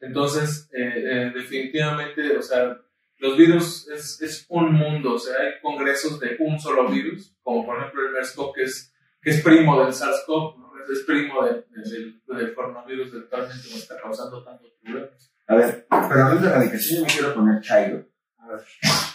Entonces, 0.00 0.68
eh, 0.72 0.92
eh, 0.96 1.32
definitivamente, 1.34 2.36
o 2.36 2.42
sea, 2.42 2.76
los 3.18 3.36
virus 3.36 3.88
es, 3.88 4.20
es 4.20 4.46
un 4.48 4.72
mundo, 4.72 5.14
o 5.14 5.18
sea, 5.18 5.36
hay 5.38 5.60
congresos 5.62 6.18
de 6.20 6.36
un 6.40 6.58
solo 6.58 6.88
virus, 6.88 7.34
como 7.42 7.64
por 7.64 7.78
ejemplo 7.78 8.06
el 8.06 8.12
MERS-CoV, 8.12 8.54
que 8.54 8.62
es, 8.64 8.92
que 9.22 9.30
es 9.30 9.42
primo 9.42 9.80
del 9.82 9.92
SARS-CoV. 9.92 10.65
Es, 10.92 11.02
primo 11.06 11.44
de- 11.44 11.64
de- 11.70 11.90
del, 11.90 12.22
del 12.26 12.54
coronavirus 12.54 13.10
que 13.10 13.18
actualmente 13.18 13.62
nos 13.70 13.74
está 13.76 14.00
causando 14.00 14.42
tantos 14.44 14.72
problemas. 14.82 15.32
A 15.48 15.54
ver, 15.54 15.86
pero 15.88 16.02
hablando 16.24 16.40
de 16.42 16.48
erradicación, 16.48 16.98
yo 17.00 17.06
me 17.06 17.12
quiero 17.12 17.34
poner 17.34 17.60
chairo. 17.62 18.08
A 18.38 18.48
ver. 18.48 18.60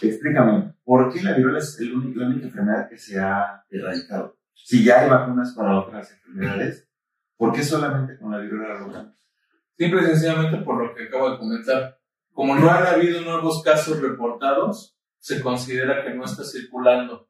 Explícame, 0.00 0.74
¿por 0.84 1.12
qué 1.12 1.22
la 1.22 1.34
viruela 1.34 1.58
es 1.58 1.78
el 1.80 1.92
único- 1.94 2.20
la 2.20 2.26
única 2.26 2.46
enfermedad 2.46 2.88
que 2.88 2.98
se 2.98 3.18
ha 3.18 3.64
erradicado? 3.70 4.36
Si 4.54 4.84
ya 4.84 5.00
hay 5.00 5.10
vacunas 5.10 5.54
para 5.56 5.78
otras 5.80 6.10
enfermedades, 6.12 6.88
¿por 7.36 7.52
qué 7.52 7.62
solamente 7.62 8.18
con 8.18 8.30
la 8.30 8.38
viruela 8.38 8.74
la 8.74 8.80
logramos? 8.80 9.16
Simple 9.76 10.02
y 10.02 10.06
sencillamente 10.06 10.58
por 10.58 10.82
lo 10.82 10.94
que 10.94 11.04
acabo 11.04 11.30
de 11.30 11.38
comentar. 11.38 11.98
Como 12.32 12.54
no 12.54 12.70
han 12.70 12.86
habido 12.86 13.20
nuevos 13.22 13.62
casos 13.62 14.00
reportados, 14.00 14.96
se 15.18 15.40
considera 15.42 16.02
que 16.04 16.14
no 16.14 16.24
está 16.24 16.44
circulando 16.44 17.28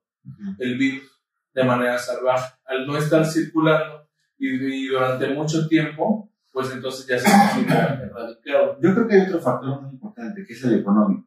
el 0.59 0.79
virus 0.79 1.21
de 1.55 1.65
manera 1.65 1.99
salvaje. 1.99 2.55
Al 2.67 2.87
no 2.87 2.97
estar 2.97 3.25
circulando 3.27 4.02
y, 4.47 4.85
y 4.85 4.89
durante 4.89 5.29
mucho 5.35 5.69
tiempo, 5.69 6.31
pues 6.53 6.71
entonces 6.73 7.07
ya 7.07 7.19
se 7.19 7.31
considera 7.31 8.01
erradicado. 8.03 8.79
Yo 8.81 8.95
creo 8.95 9.09
que 9.09 9.15
hay 9.15 9.27
otro 9.29 9.41
factor 9.41 9.81
muy 9.83 9.91
importante, 9.93 10.45
que 10.47 10.53
es 10.53 10.65
el 10.65 10.81
económico. 10.81 11.27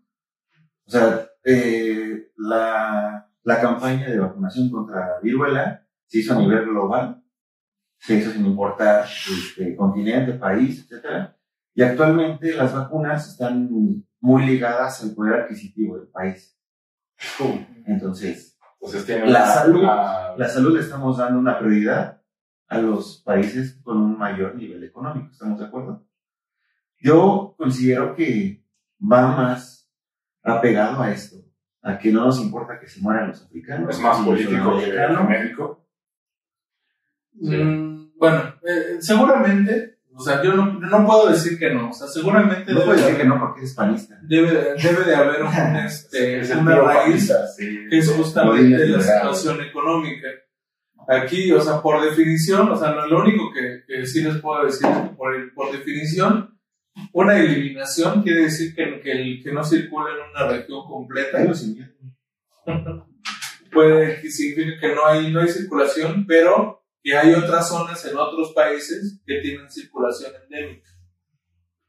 O 0.87 0.91
sea, 0.91 1.27
eh, 1.43 2.31
la, 2.37 3.27
la 3.43 3.61
campaña 3.61 4.07
de 4.09 4.19
vacunación 4.19 4.69
contra 4.69 4.99
la 5.07 5.19
viruela 5.21 5.85
se 6.05 6.19
hizo 6.19 6.33
a 6.35 6.39
nivel 6.39 6.65
global, 6.65 7.23
se 7.97 8.15
hizo 8.15 8.31
sin 8.31 8.45
importar 8.45 9.05
este, 9.05 9.75
continente, 9.75 10.33
país, 10.33 10.87
etc. 10.91 11.29
Y 11.73 11.81
actualmente 11.81 12.53
las 12.53 12.73
vacunas 12.73 13.27
están 13.29 13.69
muy 14.19 14.45
ligadas 14.45 15.03
al 15.03 15.15
poder 15.15 15.41
adquisitivo 15.41 15.97
del 15.97 16.07
país. 16.09 16.55
Entonces, 17.85 18.57
Entonces 18.79 19.05
tienen 19.05 19.31
La 19.33 19.39
una- 19.43 19.47
salud. 19.53 19.79
una- 19.79 20.35
la 20.37 20.47
salud 20.49 20.73
le 20.75 20.81
estamos 20.81 21.17
dando 21.17 21.39
una 21.39 21.57
prioridad 21.57 22.21
a 22.67 22.77
los 22.79 23.21
países 23.23 23.79
con 23.83 23.97
un 23.97 24.17
mayor 24.17 24.55
nivel 24.55 24.83
económico, 24.83 25.29
¿estamos 25.31 25.59
de 25.59 25.65
acuerdo? 25.65 26.05
Yo 26.99 27.53
considero 27.57 28.15
que 28.15 28.63
va 28.99 29.27
más 29.35 29.89
apegado 30.41 31.01
a 31.01 31.11
esto, 31.11 31.37
a 31.81 31.97
que 31.97 32.11
no 32.11 32.25
nos 32.25 32.39
importa 32.41 32.79
que 32.79 32.87
se 32.87 33.01
mueran 33.01 33.29
los 33.29 33.43
africanos. 33.43 33.95
es 33.95 34.01
más 34.01 34.19
político 34.19 34.77
que. 34.79 35.85
Sí. 37.41 37.55
Mm, 37.57 38.17
bueno, 38.17 38.55
eh, 38.65 38.97
seguramente, 38.99 39.99
o 40.13 40.21
sea, 40.21 40.41
yo 40.41 40.53
no, 40.53 40.79
no 40.79 41.05
puedo 41.05 41.29
decir 41.29 41.59
que 41.59 41.73
no, 41.73 41.89
o 41.89 41.93
sea, 41.93 42.07
seguramente 42.07 42.71
No 42.71 42.79
debe, 42.79 42.85
puedes 42.85 43.01
de 43.01 43.07
decir 43.07 43.21
que 43.21 43.27
haber, 43.27 43.39
no 43.39 43.45
porque 43.45 43.65
es 43.65 43.73
panista. 43.73 44.17
debe, 44.23 44.75
debe 44.81 45.03
de 45.03 45.15
haber 45.15 45.43
un, 45.43 45.53
este, 45.85 46.39
Es 46.39 46.55
una 46.55 46.75
raíz 46.75 47.03
panista, 47.03 47.47
sí. 47.47 47.87
que 47.89 47.97
es 47.97 48.09
justamente 48.11 48.87
la 48.87 49.01
situación 49.01 49.61
económica. 49.61 50.27
Aquí, 51.07 51.51
o 51.51 51.61
sea, 51.61 51.81
por 51.81 52.03
definición, 52.03 52.69
o 52.69 52.75
sea, 52.75 52.91
lo, 52.91 53.07
lo 53.07 53.19
único 53.21 53.51
que, 53.53 53.83
que 53.87 54.05
sí 54.05 54.21
les 54.23 54.37
puedo 54.37 54.65
decir 54.65 54.87
es 54.87 54.97
que 54.97 55.15
por, 55.15 55.53
por 55.53 55.71
definición, 55.71 56.57
una 57.11 57.37
eliminación 57.37 58.23
quiere 58.23 58.43
decir 58.43 58.73
que, 58.75 58.99
que, 59.01 59.11
el, 59.11 59.43
que 59.43 59.51
no 59.51 59.63
circula 59.63 60.09
en 60.11 60.29
una 60.31 60.47
región 60.51 60.85
completa. 60.87 61.45
Puede 63.71 64.21
que 64.21 64.29
significa 64.31 64.79
que 64.79 64.95
no 64.95 65.05
hay, 65.05 65.31
no 65.31 65.41
hay 65.41 65.49
circulación, 65.49 66.25
pero 66.25 66.83
que 67.03 67.15
hay 67.15 67.33
otras 67.33 67.67
zonas 67.69 68.03
en 68.05 68.17
otros 68.17 68.53
países 68.53 69.21
que 69.25 69.41
tienen 69.41 69.69
circulación 69.69 70.31
endémica. 70.43 70.89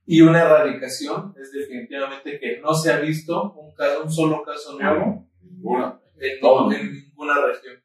Y 0.04 0.20
una 0.20 0.42
erradicación 0.42 1.34
es 1.40 1.52
definitivamente 1.52 2.38
que 2.38 2.60
no 2.60 2.74
se 2.74 2.92
ha 2.92 2.98
visto 2.98 3.52
un, 3.54 3.74
caso, 3.74 4.04
un 4.04 4.12
solo 4.12 4.42
caso 4.44 4.78
nuevo 4.78 5.28
Ninguna. 5.40 6.00
en, 6.18 6.40
Todo. 6.40 6.72
en 6.72 6.92
ninguna 6.92 7.34
región. 7.46 7.82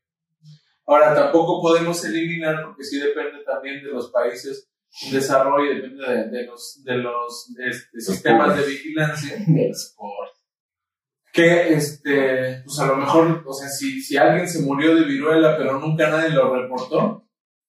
Ahora, 0.91 1.15
tampoco 1.15 1.61
podemos 1.61 2.03
eliminar, 2.03 2.65
porque 2.65 2.83
sí 2.83 2.99
depende 2.99 3.43
también 3.45 3.81
de 3.81 3.91
los 3.91 4.11
países 4.11 4.69
en 5.05 5.13
desarrollo, 5.13 5.73
depende 5.73 6.05
de, 6.05 6.29
de 6.29 6.45
los, 6.45 6.81
de 6.83 6.97
los 6.97 7.49
este, 7.57 8.01
sistemas 8.01 8.57
de 8.57 8.65
vigilancia, 8.67 9.37
que 11.31 11.73
este, 11.73 12.61
pues 12.65 12.77
a 12.79 12.87
lo 12.87 12.97
mejor, 12.97 13.41
o 13.45 13.53
sea, 13.53 13.69
si, 13.69 14.01
si 14.01 14.17
alguien 14.17 14.49
se 14.49 14.59
murió 14.63 14.93
de 14.93 15.05
viruela, 15.05 15.57
pero 15.57 15.79
nunca 15.79 16.09
nadie 16.09 16.31
lo 16.31 16.53
reportó, 16.53 17.25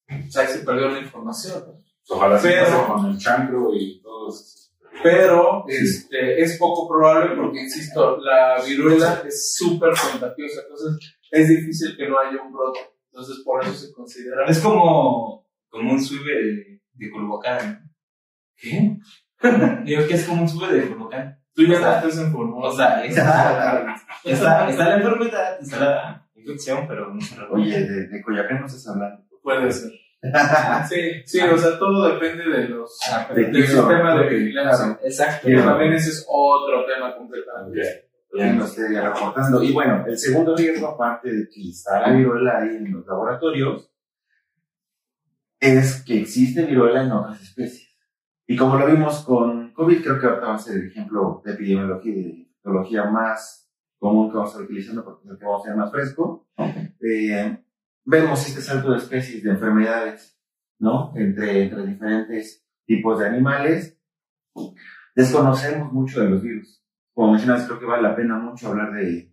pues 0.09 0.37
ahí 0.37 0.49
se 0.49 0.65
perdió 0.65 0.89
la 0.89 0.99
información. 0.99 1.65
¿no? 1.65 2.17
Ojalá 2.17 2.41
se 2.41 2.49
Pero- 2.49 2.65
pase 2.65 2.87
con 2.93 3.07
el 3.07 3.19
chancro 3.19 3.71
y 3.73 4.03
todo 4.03 4.31
eso. 4.31 4.59
Pero 5.01 5.65
este, 5.69 6.43
es 6.43 6.59
poco 6.59 6.89
probable 6.89 7.37
porque, 7.37 7.61
insisto, 7.61 8.19
la 8.19 8.61
viruela 8.65 9.23
es 9.27 9.55
súper 9.55 9.91
contagiosa, 9.91 10.63
entonces 10.63 11.17
es 11.31 11.49
difícil 11.49 11.97
que 11.97 12.09
no 12.09 12.19
haya 12.19 12.43
un 12.43 12.53
brote. 12.53 12.81
Entonces, 13.13 13.43
por 13.45 13.63
eso 13.63 13.75
se 13.75 13.93
considera. 13.93 14.47
Es 14.47 14.61
como, 14.61 15.47
como 15.69 15.93
un 15.93 16.01
sube 16.03 16.33
de, 16.35 16.81
de 16.95 17.11
Culhuacán. 17.11 17.91
¿Qué? 18.57 18.97
Digo 19.85 20.07
que 20.07 20.15
es 20.15 20.25
como 20.27 20.43
un 20.43 20.49
sube 20.49 20.73
de 20.73 20.89
Culhuacán. 20.89 21.39
Tú 21.55 21.65
ya 21.67 21.77
O 21.77 21.81
sea, 21.81 22.01
no 22.01 22.09
estás 22.09 22.25
informado. 22.27 22.57
O 22.63 22.73
sea, 22.73 23.05
es- 23.05 23.17
está, 24.25 24.69
está 24.71 24.89
la 24.89 24.97
enfermedad, 24.97 25.61
está 25.61 25.79
la 25.79 26.29
infección, 26.35 26.87
pero 26.89 27.13
no 27.13 27.21
se 27.21 27.35
reporta. 27.37 27.63
Oye, 27.63 27.81
de, 27.81 28.09
de 28.09 28.23
Coyoacán 28.23 28.61
no 28.61 28.67
estás 28.67 28.89
hablando. 28.89 29.23
puede 29.43 29.71
ser. 29.71 29.91
Sí, 30.89 31.01
sí, 31.27 31.41
o 31.41 31.59
sea, 31.59 31.77
todo 31.81 32.15
depende 32.15 32.45
de 32.49 32.69
los, 32.69 32.97
De 33.35 33.45
del 33.47 33.61
lo 33.61 33.67
sistema 33.67 34.15
de 34.23 34.29
vigilancia. 34.29 34.85
claro. 34.87 35.01
Exacto. 35.05 35.49
Que 35.49 35.57
también 35.57 35.93
ese 35.95 36.11
es 36.11 36.25
otro 36.29 36.87
tema 36.87 37.13
completamente. 37.17 38.09
Lo 38.33 38.65
esté 38.65 39.01
reportando. 39.01 39.63
Y 39.63 39.73
bueno, 39.73 40.05
el 40.07 40.19
segundo 40.19 40.57
riesgo, 40.57 40.89
aparte 40.89 41.33
de 41.33 41.49
que 41.49 41.69
está 41.69 42.01
la 42.01 42.13
viruela 42.17 42.59
ahí 42.59 42.77
en 42.77 42.93
los 42.93 43.07
laboratorios, 43.07 43.91
es 45.61 46.03
que 46.03 46.21
existe 46.21 46.65
viruela 46.65 47.03
en 47.03 47.13
otras 47.13 47.41
especies. 47.41 47.95
Y 48.47 48.57
como 48.57 48.77
lo 48.77 48.87
vimos 48.87 49.25
con 49.25 49.73
COVID, 49.73 50.03
creo 50.03 50.19
que 50.19 50.27
ahorita 50.27 50.47
va 50.47 50.55
a 50.55 50.59
ser 50.59 50.79
el 50.79 50.89
ejemplo 50.89 51.41
de 51.45 51.53
epidemiología 51.53 52.13
y 52.13 52.15
de 52.15 52.43
epidemiología 52.43 53.05
más 53.05 53.71
común 53.99 54.29
que 54.29 54.37
vamos 54.37 54.51
a 54.51 54.53
estar 54.53 54.65
utilizando 54.65 55.05
porque 55.05 55.25
es 55.25 55.31
el 55.31 55.39
que 55.39 55.45
vamos 55.45 55.63
a 55.63 55.69
ser 55.69 55.77
más 55.77 55.91
fresco. 55.93 56.49
Eh, 57.01 57.65
vemos 58.05 58.49
este 58.49 58.61
salto 58.61 58.91
de 58.91 58.99
especies 58.99 59.45
de 59.45 59.51
enfermedades, 59.51 60.39
¿no? 60.81 61.13
Entre, 61.15 61.65
entre 61.65 61.87
diferentes 61.87 62.67
tipos 62.85 63.21
de 63.21 63.27
animales. 63.27 63.99
Desconocemos 65.15 65.93
mucho 65.93 66.21
de 66.21 66.31
los 66.31 66.43
virus. 66.43 66.82
Como 67.15 67.33
mencionas, 67.33 67.67
creo 67.67 67.79
que 67.79 67.87
vale 67.87 68.03
la 68.03 68.17
pena 68.17 68.39
mucho 68.39 68.69
hablar 68.69 68.93
de, 68.93 69.33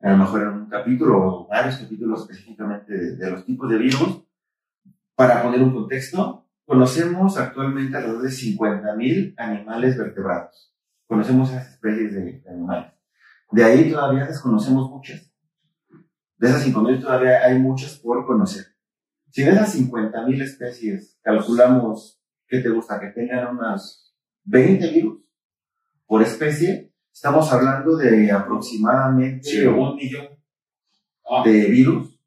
a 0.00 0.10
lo 0.12 0.16
mejor 0.18 0.42
en 0.42 0.48
un 0.48 0.66
capítulo 0.68 1.18
o 1.18 1.48
varios 1.48 1.76
capítulos 1.78 2.22
específicamente 2.22 2.92
de, 2.92 3.16
de 3.16 3.30
los 3.30 3.44
tipos 3.44 3.68
de 3.70 3.78
virus. 3.78 4.24
Para 5.14 5.42
poner 5.42 5.62
un 5.62 5.74
contexto, 5.74 6.46
conocemos 6.64 7.36
actualmente 7.36 7.96
alrededor 7.96 8.22
de 8.22 8.30
50.000 8.30 9.34
animales 9.36 9.98
vertebrados. 9.98 10.74
Conocemos 11.06 11.50
esas 11.50 11.72
especies 11.72 12.14
de, 12.14 12.40
de 12.40 12.50
animales. 12.50 12.92
De 13.50 13.64
ahí 13.64 13.90
todavía 13.90 14.26
desconocemos 14.26 14.88
muchas. 14.88 15.30
De 16.38 16.48
esas 16.48 16.66
5.000 16.66 17.02
todavía 17.02 17.44
hay 17.44 17.58
muchas 17.58 17.98
por 17.98 18.24
conocer. 18.24 18.64
Si 19.30 19.42
de 19.42 19.50
esas 19.50 19.76
50.000 19.78 20.42
especies 20.42 21.18
calculamos, 21.22 22.20
¿qué 22.46 22.60
te 22.60 22.70
gusta? 22.70 22.98
Que 22.98 23.08
tengan 23.08 23.56
unas 23.56 24.14
20 24.44 24.90
virus 24.90 25.20
por 26.06 26.22
especie, 26.22 26.89
estamos 27.12 27.50
hablando 27.52 27.96
de 27.96 28.30
aproximadamente 28.30 29.48
Sí. 29.48 29.66
un 29.66 29.96
millón 29.96 30.28
Ah. 31.32 31.42
de 31.44 31.66
virus 31.66 32.18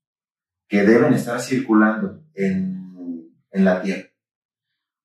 que 0.68 0.84
deben 0.84 1.14
estar 1.14 1.38
circulando 1.42 2.24
en, 2.34 3.30
en 3.52 3.66
la 3.66 3.82
Tierra. 3.82 4.08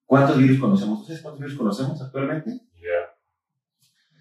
¿Cuántos 0.07 0.39
virus 0.39 0.59
conocemos? 0.61 1.01
¿Ustedes 1.01 1.21
cuántos 1.21 1.41
virus 1.41 1.57
conocemos 1.59 2.01
actualmente? 2.01 2.61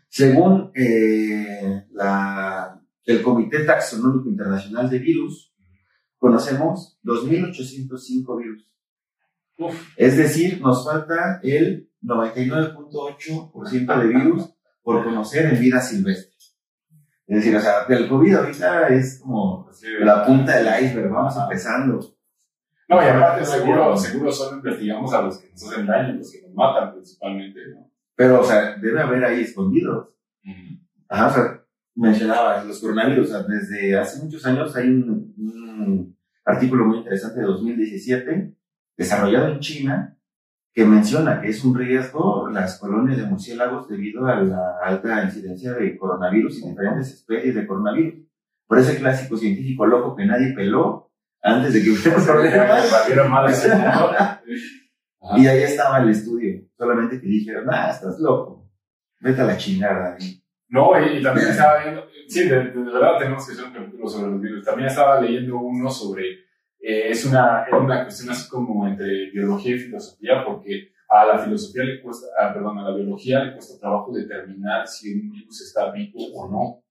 Según 0.10 0.72
eh, 0.74 1.86
la, 1.92 2.82
el 3.06 3.22
Comité 3.22 3.66
Taxonómico 3.66 4.30
Internacional 4.30 4.90
de 4.90 4.98
Virus, 5.00 5.54
conocemos 6.18 6.98
2.805 7.04 8.38
virus. 8.42 8.68
Uf. 9.60 9.94
Es 9.96 10.18
decir, 10.18 10.60
nos 10.62 10.86
falta 10.86 11.40
el 11.44 11.92
99.8% 12.02 14.02
de 14.02 14.08
virus 14.08 14.50
por 14.88 15.04
conocer 15.04 15.54
en 15.54 15.60
vida 15.60 15.82
silvestre. 15.82 16.34
Es 17.28 17.36
decir, 17.40 17.54
o 17.58 17.60
sea, 17.60 17.84
el 17.90 18.08
COVID 18.08 18.36
ahorita 18.36 18.88
es 18.88 19.20
como 19.22 19.68
Sí. 19.74 19.88
la 20.00 20.26
punta 20.26 20.56
del 20.56 20.86
iceberg, 20.86 21.12
vamos 21.12 21.36
empezando. 21.36 22.00
No, 22.88 23.04
y 23.04 23.06
aparte 23.06 23.44
seguro, 23.44 23.98
seguro 23.98 24.32
solo 24.32 24.58
investigamos 24.60 25.14
a 25.14 25.24
los 25.24 25.40
que 25.40 25.50
nos 25.52 25.70
hacen 25.70 25.86
daño, 25.86 26.14
los 26.14 26.32
que 26.32 26.42
nos 26.44 26.54
matan 26.56 26.94
principalmente, 26.94 27.60
¿no? 27.76 27.92
Pero, 28.16 28.40
o 28.40 28.44
sea, 28.46 28.78
debe 28.78 29.02
haber 29.02 29.26
ahí 29.26 29.42
escondidos. 29.42 30.08
Ajá, 31.10 31.28
o 31.28 31.34
sea, 31.34 31.66
mencionaba 31.96 32.64
los 32.64 32.80
coronavirus, 32.80 33.28
o 33.28 33.32
sea, 33.34 33.44
desde 33.44 33.98
hace 33.98 34.24
muchos 34.24 34.46
años 34.46 34.74
hay 34.78 34.88
un, 34.88 35.34
un 35.38 36.18
artículo 36.46 36.86
muy 36.86 37.00
interesante 37.00 37.42
de 37.42 37.46
2017, 37.46 38.56
desarrollado 38.96 39.50
en 39.50 39.60
China, 39.60 40.17
que 40.78 40.86
menciona 40.86 41.42
que 41.42 41.48
es 41.50 41.66
un 41.66 41.76
riesgo 41.76 42.50
las 42.52 42.78
colonias 42.78 43.18
de 43.18 43.26
murciélagos 43.26 43.88
debido 43.88 44.28
a 44.28 44.36
la 44.36 44.78
alta 44.84 45.24
incidencia 45.24 45.74
de 45.74 45.98
coronavirus 45.98 46.60
y 46.60 46.70
diferentes 46.70 47.14
especies 47.14 47.56
de 47.56 47.66
coronavirus. 47.66 48.14
Por 48.68 48.78
ese 48.78 49.00
clásico 49.00 49.36
científico 49.38 49.88
loco 49.88 50.16
que 50.16 50.28
nadie 50.28 50.54
peló 50.54 51.12
antes 51.42 51.74
de 51.74 51.82
que 51.82 51.90
hubiera 51.90 52.24
problemas. 52.24 53.68
Y 55.36 55.48
ahí 55.48 55.64
estaba 55.64 55.98
el 56.04 56.10
estudio, 56.10 56.62
solamente 56.78 57.20
que 57.20 57.26
dijeron, 57.26 57.66
ah, 57.72 57.90
estás 57.90 58.20
loco, 58.20 58.70
vete 59.20 59.42
a 59.42 59.46
la 59.46 59.58
chingada. 59.58 60.16
No, 60.70 60.92
y, 61.02 61.18
y 61.18 61.24
también 61.24 61.48
estaba 61.48 61.84
viendo, 61.84 62.04
sí, 62.28 62.48
de, 62.48 62.66
de 62.66 62.84
verdad 62.84 63.18
tenemos 63.18 63.46
que 63.46 63.54
hacer 63.54 63.66
un 63.66 63.74
capítulo 63.74 64.08
sobre 64.08 64.32
los 64.32 64.40
virus. 64.40 64.64
También 64.64 64.90
estaba 64.90 65.20
leyendo 65.20 65.58
uno 65.58 65.90
sobre, 65.90 66.46
eh, 66.80 67.10
es 67.10 67.26
una, 67.26 67.64
es 67.68 67.74
una 67.74 68.04
cuestión 68.04 68.30
así 68.32 68.50
como 68.50 68.88
entre 68.88 69.30
biología 69.32 69.76
y 69.76 69.80
filosofía, 69.80 70.44
porque 70.46 70.92
a 71.10 71.26
la 71.26 71.40
filosofía 71.40 71.84
le 71.86 72.02
cuesta, 72.02 72.28
ah, 72.40 72.54
perdón, 72.54 72.80
a 72.80 72.90
la 72.90 72.96
biología 72.96 73.44
le 73.44 73.54
cuesta 73.54 73.80
trabajo 73.80 74.12
determinar 74.14 74.88
si 74.88 75.14
un 75.14 75.30
virus 75.32 75.62
está 75.62 75.92
vivo 75.92 76.20
o 76.36 76.50
no. 76.50 76.84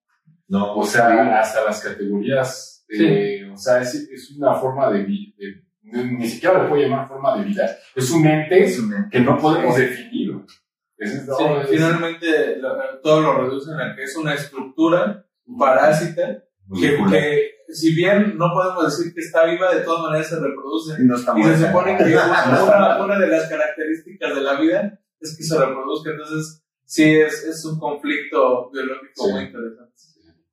No, 0.49 0.77
O 0.77 0.85
sea, 0.85 1.39
hasta 1.41 1.65
las 1.65 1.83
categorías, 1.83 2.85
eh, 2.89 3.51
o 3.53 3.57
sea, 3.57 3.81
es, 3.81 3.95
es 3.95 4.31
una 4.31 4.55
forma 4.55 4.91
de 4.93 5.03
vida, 5.03 5.35
ni 5.83 6.27
siquiera 6.29 6.63
le 6.63 6.69
puedo 6.69 6.83
llamar 6.83 7.09
forma 7.09 7.37
de 7.39 7.45
vida, 7.45 7.69
es 7.95 8.11
un 8.11 8.27
ente 8.27 8.63
es 8.65 8.79
un 8.79 9.09
que 9.11 9.21
no 9.21 9.37
podemos 9.39 9.77
definir. 9.77 10.33
güey. 10.35 10.47
Es, 10.99 11.11
Sí, 11.27 11.45
es- 11.63 11.69
finalmente 11.69 12.57
lo- 12.57 13.01
todo 13.03 13.21
lo 13.21 13.39
reducen 13.43 13.79
a 13.79 13.95
que 13.95 14.05
es 14.05 14.17
una 14.17 14.35
estructura 14.35 15.27
parásita 15.59 16.43
que, 16.81 16.97
que 17.11 17.51
si 17.69 17.95
bien 17.95 18.37
no 18.39 18.47
podemos 18.53 18.85
decir 18.97 19.13
que 19.15 19.21
está 19.21 19.45
viva, 19.45 19.75
de 19.75 19.83
todas 19.83 20.03
maneras 20.03 20.29
se 20.29 20.41
reproduce. 20.41 21.03
Y 21.03 21.07
no 21.07 21.17
está 21.17 21.39
Y 21.39 21.43
se 21.45 21.67
supone 21.67 21.97
que 21.97 22.05
una, 22.65 23.05
una 23.05 23.19
de 23.19 23.29
las 23.29 23.49
características 23.49 24.35
de 24.35 24.41
la 24.41 24.61
vida 24.61 25.01
es 25.21 25.37
que 25.37 25.43
se 25.43 25.59
reproduzca. 25.59 26.11
Entonces, 26.11 26.65
sí, 26.85 27.05
es, 27.17 27.45
es 27.45 27.65
un 27.65 27.79
conflicto 27.79 28.71
biológico 28.71 29.13
Sí. 29.27 29.33
muy 29.33 29.43
interesante 29.45 29.93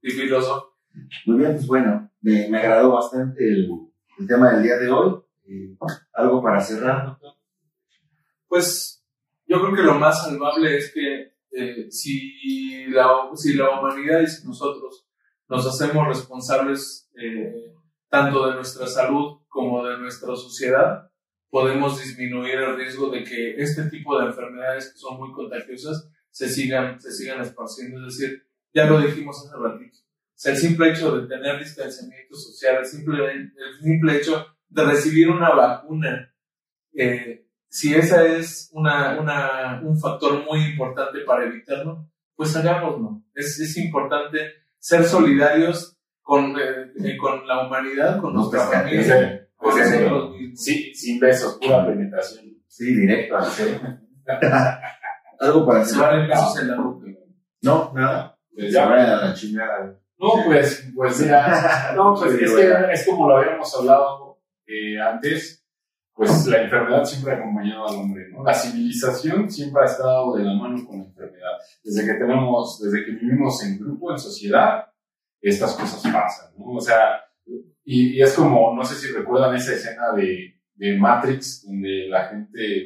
y 0.01 0.11
filosófico. 0.11 0.77
Muy 1.25 1.37
bien, 1.39 1.53
pues 1.53 1.67
bueno, 1.67 2.11
me, 2.21 2.49
me 2.49 2.57
agradó 2.59 2.91
bastante 2.91 3.43
el, 3.47 3.67
el 4.19 4.27
tema 4.27 4.51
del 4.51 4.63
día 4.63 4.77
de 4.77 4.89
hoy. 4.91 5.19
Eh, 5.45 5.75
algo 6.13 6.41
para 6.41 6.59
cerrar. 6.61 7.17
Pues 8.47 9.03
yo 9.47 9.61
creo 9.61 9.75
que 9.75 9.81
lo 9.81 9.95
más 9.95 10.23
salvable 10.23 10.77
es 10.77 10.93
que 10.93 11.33
eh, 11.51 11.91
si, 11.91 12.85
la, 12.87 13.07
si 13.35 13.53
la 13.53 13.79
humanidad 13.79 14.21
y 14.21 14.27
si 14.27 14.45
nosotros 14.47 15.07
nos 15.49 15.65
hacemos 15.67 16.07
responsables 16.07 17.02
eh, 17.15 17.73
tanto 18.09 18.47
de 18.47 18.55
nuestra 18.55 18.87
salud 18.87 19.39
como 19.47 19.85
de 19.85 19.97
nuestra 19.97 20.35
sociedad, 20.35 21.09
podemos 21.49 22.01
disminuir 22.01 22.55
el 22.55 22.75
riesgo 22.75 23.11
de 23.11 23.23
que 23.23 23.55
este 23.61 23.83
tipo 23.89 24.19
de 24.19 24.27
enfermedades 24.27 24.91
que 24.91 24.97
son 24.97 25.19
muy 25.19 25.31
contagiosas 25.31 26.09
se 26.31 26.49
sigan, 26.49 26.99
se 26.99 27.11
sigan 27.11 27.41
esparciendo. 27.41 28.07
Es 28.07 28.17
decir, 28.17 28.43
ya 28.73 28.85
lo 28.85 28.99
dijimos 28.99 29.37
hace 29.37 29.55
ratito. 29.57 29.97
El 30.45 30.57
simple 30.57 30.89
hecho 30.89 31.15
de 31.17 31.27
tener 31.27 31.59
distanciamiento 31.59 32.35
social, 32.35 32.77
el 32.77 32.85
simple, 32.85 33.31
el 33.31 33.81
simple 33.81 34.17
hecho 34.17 34.45
de 34.67 34.83
recibir 34.83 35.29
una 35.29 35.51
vacuna, 35.51 36.33
eh, 36.93 37.45
si 37.69 37.93
esa 37.93 38.25
es 38.25 38.69
una, 38.73 39.19
una, 39.19 39.81
un 39.83 39.99
factor 39.99 40.43
muy 40.43 40.63
importante 40.65 41.19
para 41.21 41.45
evitarlo, 41.45 42.09
pues 42.35 42.55
hagámoslo. 42.55 43.23
Es, 43.33 43.59
es 43.59 43.77
importante 43.77 44.39
ser 44.77 45.03
solidarios 45.05 45.97
con, 46.23 46.55
eh, 46.59 46.91
eh, 47.03 47.17
con 47.17 47.45
la 47.47 47.67
humanidad, 47.67 48.19
con 48.19 48.33
nuestra 48.33 48.61
familia, 48.61 49.47
con 49.55 49.73
Sí, 49.73 49.79
sí. 49.83 49.91
nosotros 49.99 50.31
mismos. 50.39 50.59
Sí, 50.63 50.93
sin 50.95 51.19
besos, 51.19 51.59
pura 51.61 51.85
penetración. 51.85 52.45
Sí, 52.67 52.95
directo 52.95 53.37
al 53.37 53.45
cero. 53.45 53.79
algo 55.39 55.65
para 55.65 55.85
Se 55.85 55.97
van 55.99 56.09
cerrar. 56.09 56.19
en 56.21 56.27
besos 56.29 56.59
en 56.61 56.67
la 56.69 56.81
boca. 56.81 57.05
No, 57.61 57.91
nada. 57.93 58.39
Pues 58.53 58.67
Se 58.67 58.73
ya. 58.73 58.85
van 58.87 58.99
a 58.99 59.15
la 59.25 59.33
chingada. 59.33 59.99
No, 60.17 60.29
pues, 60.45 60.89
pues 60.95 61.19
mira, 61.21 61.91
no, 61.95 62.15
pues 62.15 62.37
Sí, 62.37 62.45
es 62.45 62.53
que 62.55 62.71
es 62.93 63.05
como 63.05 63.27
lo 63.29 63.37
habíamos 63.37 63.77
hablado 63.77 64.39
eh, 64.65 64.99
antes, 64.99 65.65
pues 66.13 66.45
la 66.47 66.61
enfermedad 66.61 67.03
siempre 67.03 67.33
ha 67.33 67.37
acompañado 67.37 67.87
al 67.89 67.95
hombre, 67.95 68.29
¿no? 68.31 68.43
La 68.43 68.53
civilización 68.53 69.49
siempre 69.51 69.81
ha 69.81 69.85
estado 69.85 70.35
de 70.35 70.43
la 70.43 70.53
mano 70.53 70.85
con 70.85 70.99
la 70.99 71.05
enfermedad. 71.05 71.51
Desde 71.83 72.05
que 72.05 72.13
tenemos, 72.19 72.79
desde 72.81 73.03
que 73.05 73.11
vivimos 73.11 73.63
en 73.65 73.79
grupo, 73.79 74.11
en 74.11 74.19
sociedad, 74.19 74.85
estas 75.49 75.73
cosas 75.75 76.01
pasan, 76.11 76.53
¿no? 76.57 76.71
O 76.73 76.81
sea, 76.81 77.21
y, 77.85 78.17
y 78.17 78.21
es 78.21 78.33
como, 78.33 78.73
no 78.75 78.83
sé 78.83 78.95
si 78.95 79.13
recuerdan 79.13 79.55
esa 79.55 79.73
escena 79.73 80.11
de, 80.15 80.59
de 80.75 80.97
Matrix, 80.97 81.65
donde 81.65 82.07
la 82.09 82.25
gente, 82.29 82.83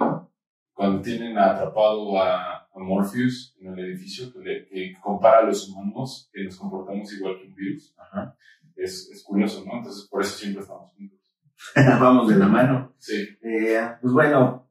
cuando 0.73 1.01
tienen 1.01 1.37
atrapado 1.37 2.19
a, 2.21 2.57
a 2.63 2.79
Morpheus 2.79 3.55
en 3.61 3.73
el 3.73 3.79
edificio, 3.85 4.31
que, 4.33 4.39
le- 4.39 4.67
que 4.67 4.93
compara 5.01 5.39
a 5.39 5.43
los 5.43 5.69
humanos, 5.69 6.29
que 6.33 6.43
nos 6.43 6.57
comportamos 6.57 7.11
igual 7.13 7.37
que 7.39 7.47
un 7.47 7.55
virus. 7.55 7.95
Ajá. 7.97 8.35
Es, 8.75 9.09
es 9.11 9.23
curioso, 9.23 9.63
¿no? 9.65 9.77
Entonces, 9.77 10.07
por 10.09 10.21
eso 10.21 10.35
siempre 10.37 10.61
estamos 10.61 10.91
juntos. 10.93 11.19
Vamos 11.99 12.27
de 12.29 12.35
la 12.35 12.47
mano. 12.47 12.93
Sí. 12.99 13.27
Eh, 13.41 13.79
pues 14.01 14.13
bueno, 14.13 14.69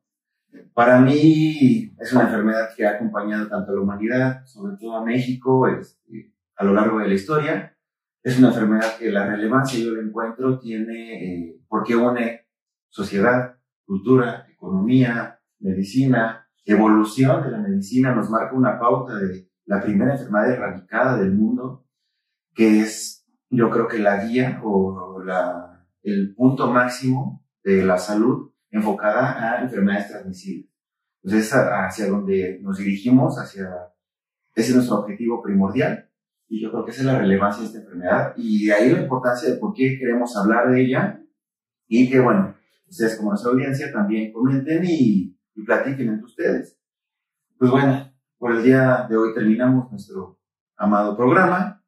para 0.74 1.00
mí 1.00 1.92
es 1.98 2.12
una 2.12 2.22
enfermedad 2.22 2.68
que 2.76 2.86
ha 2.86 2.90
acompañado 2.92 3.48
tanto 3.48 3.72
a 3.72 3.74
la 3.74 3.80
humanidad, 3.80 4.44
sobre 4.46 4.76
todo 4.76 4.96
a 4.96 5.04
México, 5.04 5.66
este, 5.68 6.32
a 6.56 6.64
lo 6.64 6.74
largo 6.74 7.00
de 7.00 7.08
la 7.08 7.14
historia. 7.14 7.75
Es 8.26 8.40
una 8.40 8.48
enfermedad 8.48 8.98
que 8.98 9.12
la 9.12 9.24
relevancia 9.24 9.78
yo 9.78 9.92
la 9.92 10.02
encuentro 10.02 10.58
tiene, 10.58 11.44
eh, 11.44 11.60
porque 11.68 11.94
une 11.94 12.44
sociedad, 12.88 13.56
cultura, 13.84 14.48
economía, 14.52 15.38
medicina, 15.60 16.44
evolución 16.64 17.44
de 17.44 17.52
la 17.52 17.58
medicina, 17.58 18.12
nos 18.16 18.28
marca 18.28 18.56
una 18.56 18.80
pauta 18.80 19.14
de 19.14 19.48
la 19.66 19.80
primera 19.80 20.14
enfermedad 20.14 20.50
erradicada 20.50 21.16
del 21.18 21.34
mundo, 21.34 21.86
que 22.52 22.80
es, 22.80 23.24
yo 23.48 23.70
creo 23.70 23.86
que 23.86 24.00
la 24.00 24.24
guía 24.24 24.60
o 24.64 25.22
el 26.02 26.34
punto 26.34 26.72
máximo 26.72 27.46
de 27.62 27.84
la 27.84 27.96
salud 27.96 28.50
enfocada 28.70 29.54
a 29.54 29.62
enfermedades 29.62 30.08
transmisibles. 30.08 30.68
Entonces, 31.22 31.46
es 31.46 31.54
hacia 31.54 32.08
donde 32.08 32.58
nos 32.60 32.78
dirigimos, 32.78 33.38
hacia, 33.38 33.68
ese 34.56 34.70
es 34.70 34.74
nuestro 34.74 34.96
objetivo 34.96 35.40
primordial, 35.44 36.05
y 36.48 36.62
yo 36.62 36.70
creo 36.70 36.84
que 36.84 36.90
esa 36.90 37.00
es 37.00 37.06
la 37.06 37.18
relevancia 37.18 37.62
de 37.62 37.66
esta 37.68 37.80
enfermedad, 37.80 38.34
y 38.36 38.66
de 38.66 38.72
ahí 38.72 38.92
la 38.92 39.02
importancia 39.02 39.50
de 39.50 39.56
por 39.56 39.74
qué 39.74 39.98
queremos 39.98 40.36
hablar 40.36 40.70
de 40.70 40.82
ella, 40.82 41.22
y 41.88 42.10
que, 42.10 42.20
bueno, 42.20 42.56
ustedes 42.88 43.16
como 43.16 43.30
nuestra 43.30 43.52
audiencia 43.52 43.92
también 43.92 44.32
comenten 44.32 44.84
y, 44.84 45.36
y 45.54 45.64
platiquen 45.64 46.08
entre 46.08 46.24
ustedes. 46.24 46.78
Pues 47.58 47.70
bueno, 47.70 48.12
por 48.38 48.52
el 48.52 48.62
día 48.62 49.06
de 49.08 49.16
hoy 49.16 49.34
terminamos 49.34 49.90
nuestro 49.90 50.38
amado 50.76 51.16
programa. 51.16 51.82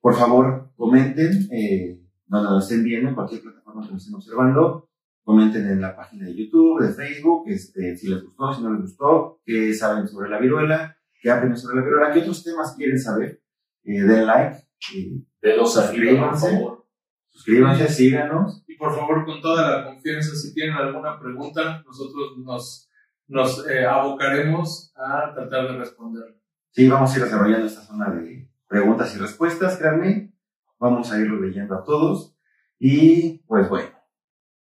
Por 0.00 0.14
favor, 0.14 0.72
comenten, 0.76 1.48
eh, 1.52 2.00
donde 2.26 2.50
nos 2.50 2.64
estén 2.64 2.84
viendo, 2.84 3.08
en 3.08 3.14
cualquier 3.14 3.42
plataforma 3.42 3.88
que 3.88 3.96
estén 3.96 4.14
observando. 4.14 4.88
Comenten 5.24 5.68
en 5.68 5.80
la 5.80 5.94
página 5.94 6.26
de 6.26 6.34
YouTube, 6.34 6.82
de 6.82 6.92
Facebook, 6.92 7.44
este, 7.46 7.96
si 7.96 8.08
les 8.08 8.24
gustó, 8.24 8.52
si 8.52 8.62
no 8.62 8.72
les 8.72 8.82
gustó, 8.82 9.40
qué 9.44 9.72
saben 9.72 10.08
sobre 10.08 10.28
la 10.28 10.40
viruela, 10.40 10.96
qué 11.20 11.30
aprenden 11.30 11.56
sobre 11.56 11.76
la 11.76 11.82
viruela, 11.82 12.12
qué 12.12 12.20
otros 12.20 12.42
temas 12.42 12.74
quieren 12.76 12.98
saber. 12.98 13.40
Eh, 13.84 14.00
den 14.02 14.26
like, 14.26 14.56
eh, 14.94 15.12
De 15.40 15.56
los 15.56 15.74
por 15.74 15.82
Suscríbanse. 15.84 16.50
favor. 16.56 16.86
suscríbanse, 17.30 17.88
síganos. 17.88 18.64
Y 18.66 18.76
por 18.76 18.94
favor, 18.94 19.24
con 19.24 19.40
toda 19.40 19.78
la 19.78 19.84
confianza, 19.86 20.34
si 20.36 20.52
tienen 20.54 20.76
alguna 20.76 21.18
pregunta, 21.18 21.82
nosotros 21.84 22.38
nos, 22.38 22.88
nos 23.26 23.66
eh, 23.68 23.84
abocaremos 23.86 24.92
a 24.96 25.32
tratar 25.34 25.68
de 25.72 25.78
responder. 25.78 26.36
Sí, 26.70 26.88
vamos 26.88 27.12
a 27.12 27.16
ir 27.18 27.24
desarrollando 27.24 27.66
esta 27.66 27.82
zona 27.82 28.10
de 28.10 28.48
preguntas 28.68 29.14
y 29.14 29.18
respuestas, 29.18 29.76
créanme. 29.76 30.32
Vamos 30.78 31.12
a 31.12 31.18
irlo 31.20 31.40
leyendo 31.40 31.74
a 31.76 31.84
todos. 31.84 32.36
Y 32.78 33.38
pues 33.46 33.68
bueno, 33.68 33.90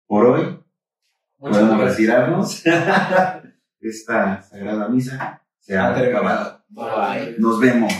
por 0.05 0.25
hoy 0.25 0.59
Muchas 1.39 1.57
podemos 1.57 1.79
gracias. 1.79 1.97
retirarnos. 1.97 2.63
Esta 3.79 4.41
sagrada 4.41 4.87
misa 4.89 5.41
se 5.59 5.77
ha 5.77 5.95
acabado. 5.95 6.63
Nos 7.37 7.59
vemos. 7.59 7.93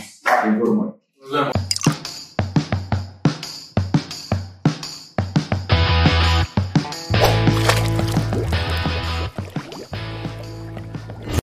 Informo. 0.48 1.03
Nos 1.34 1.42
vemos. 1.42 1.73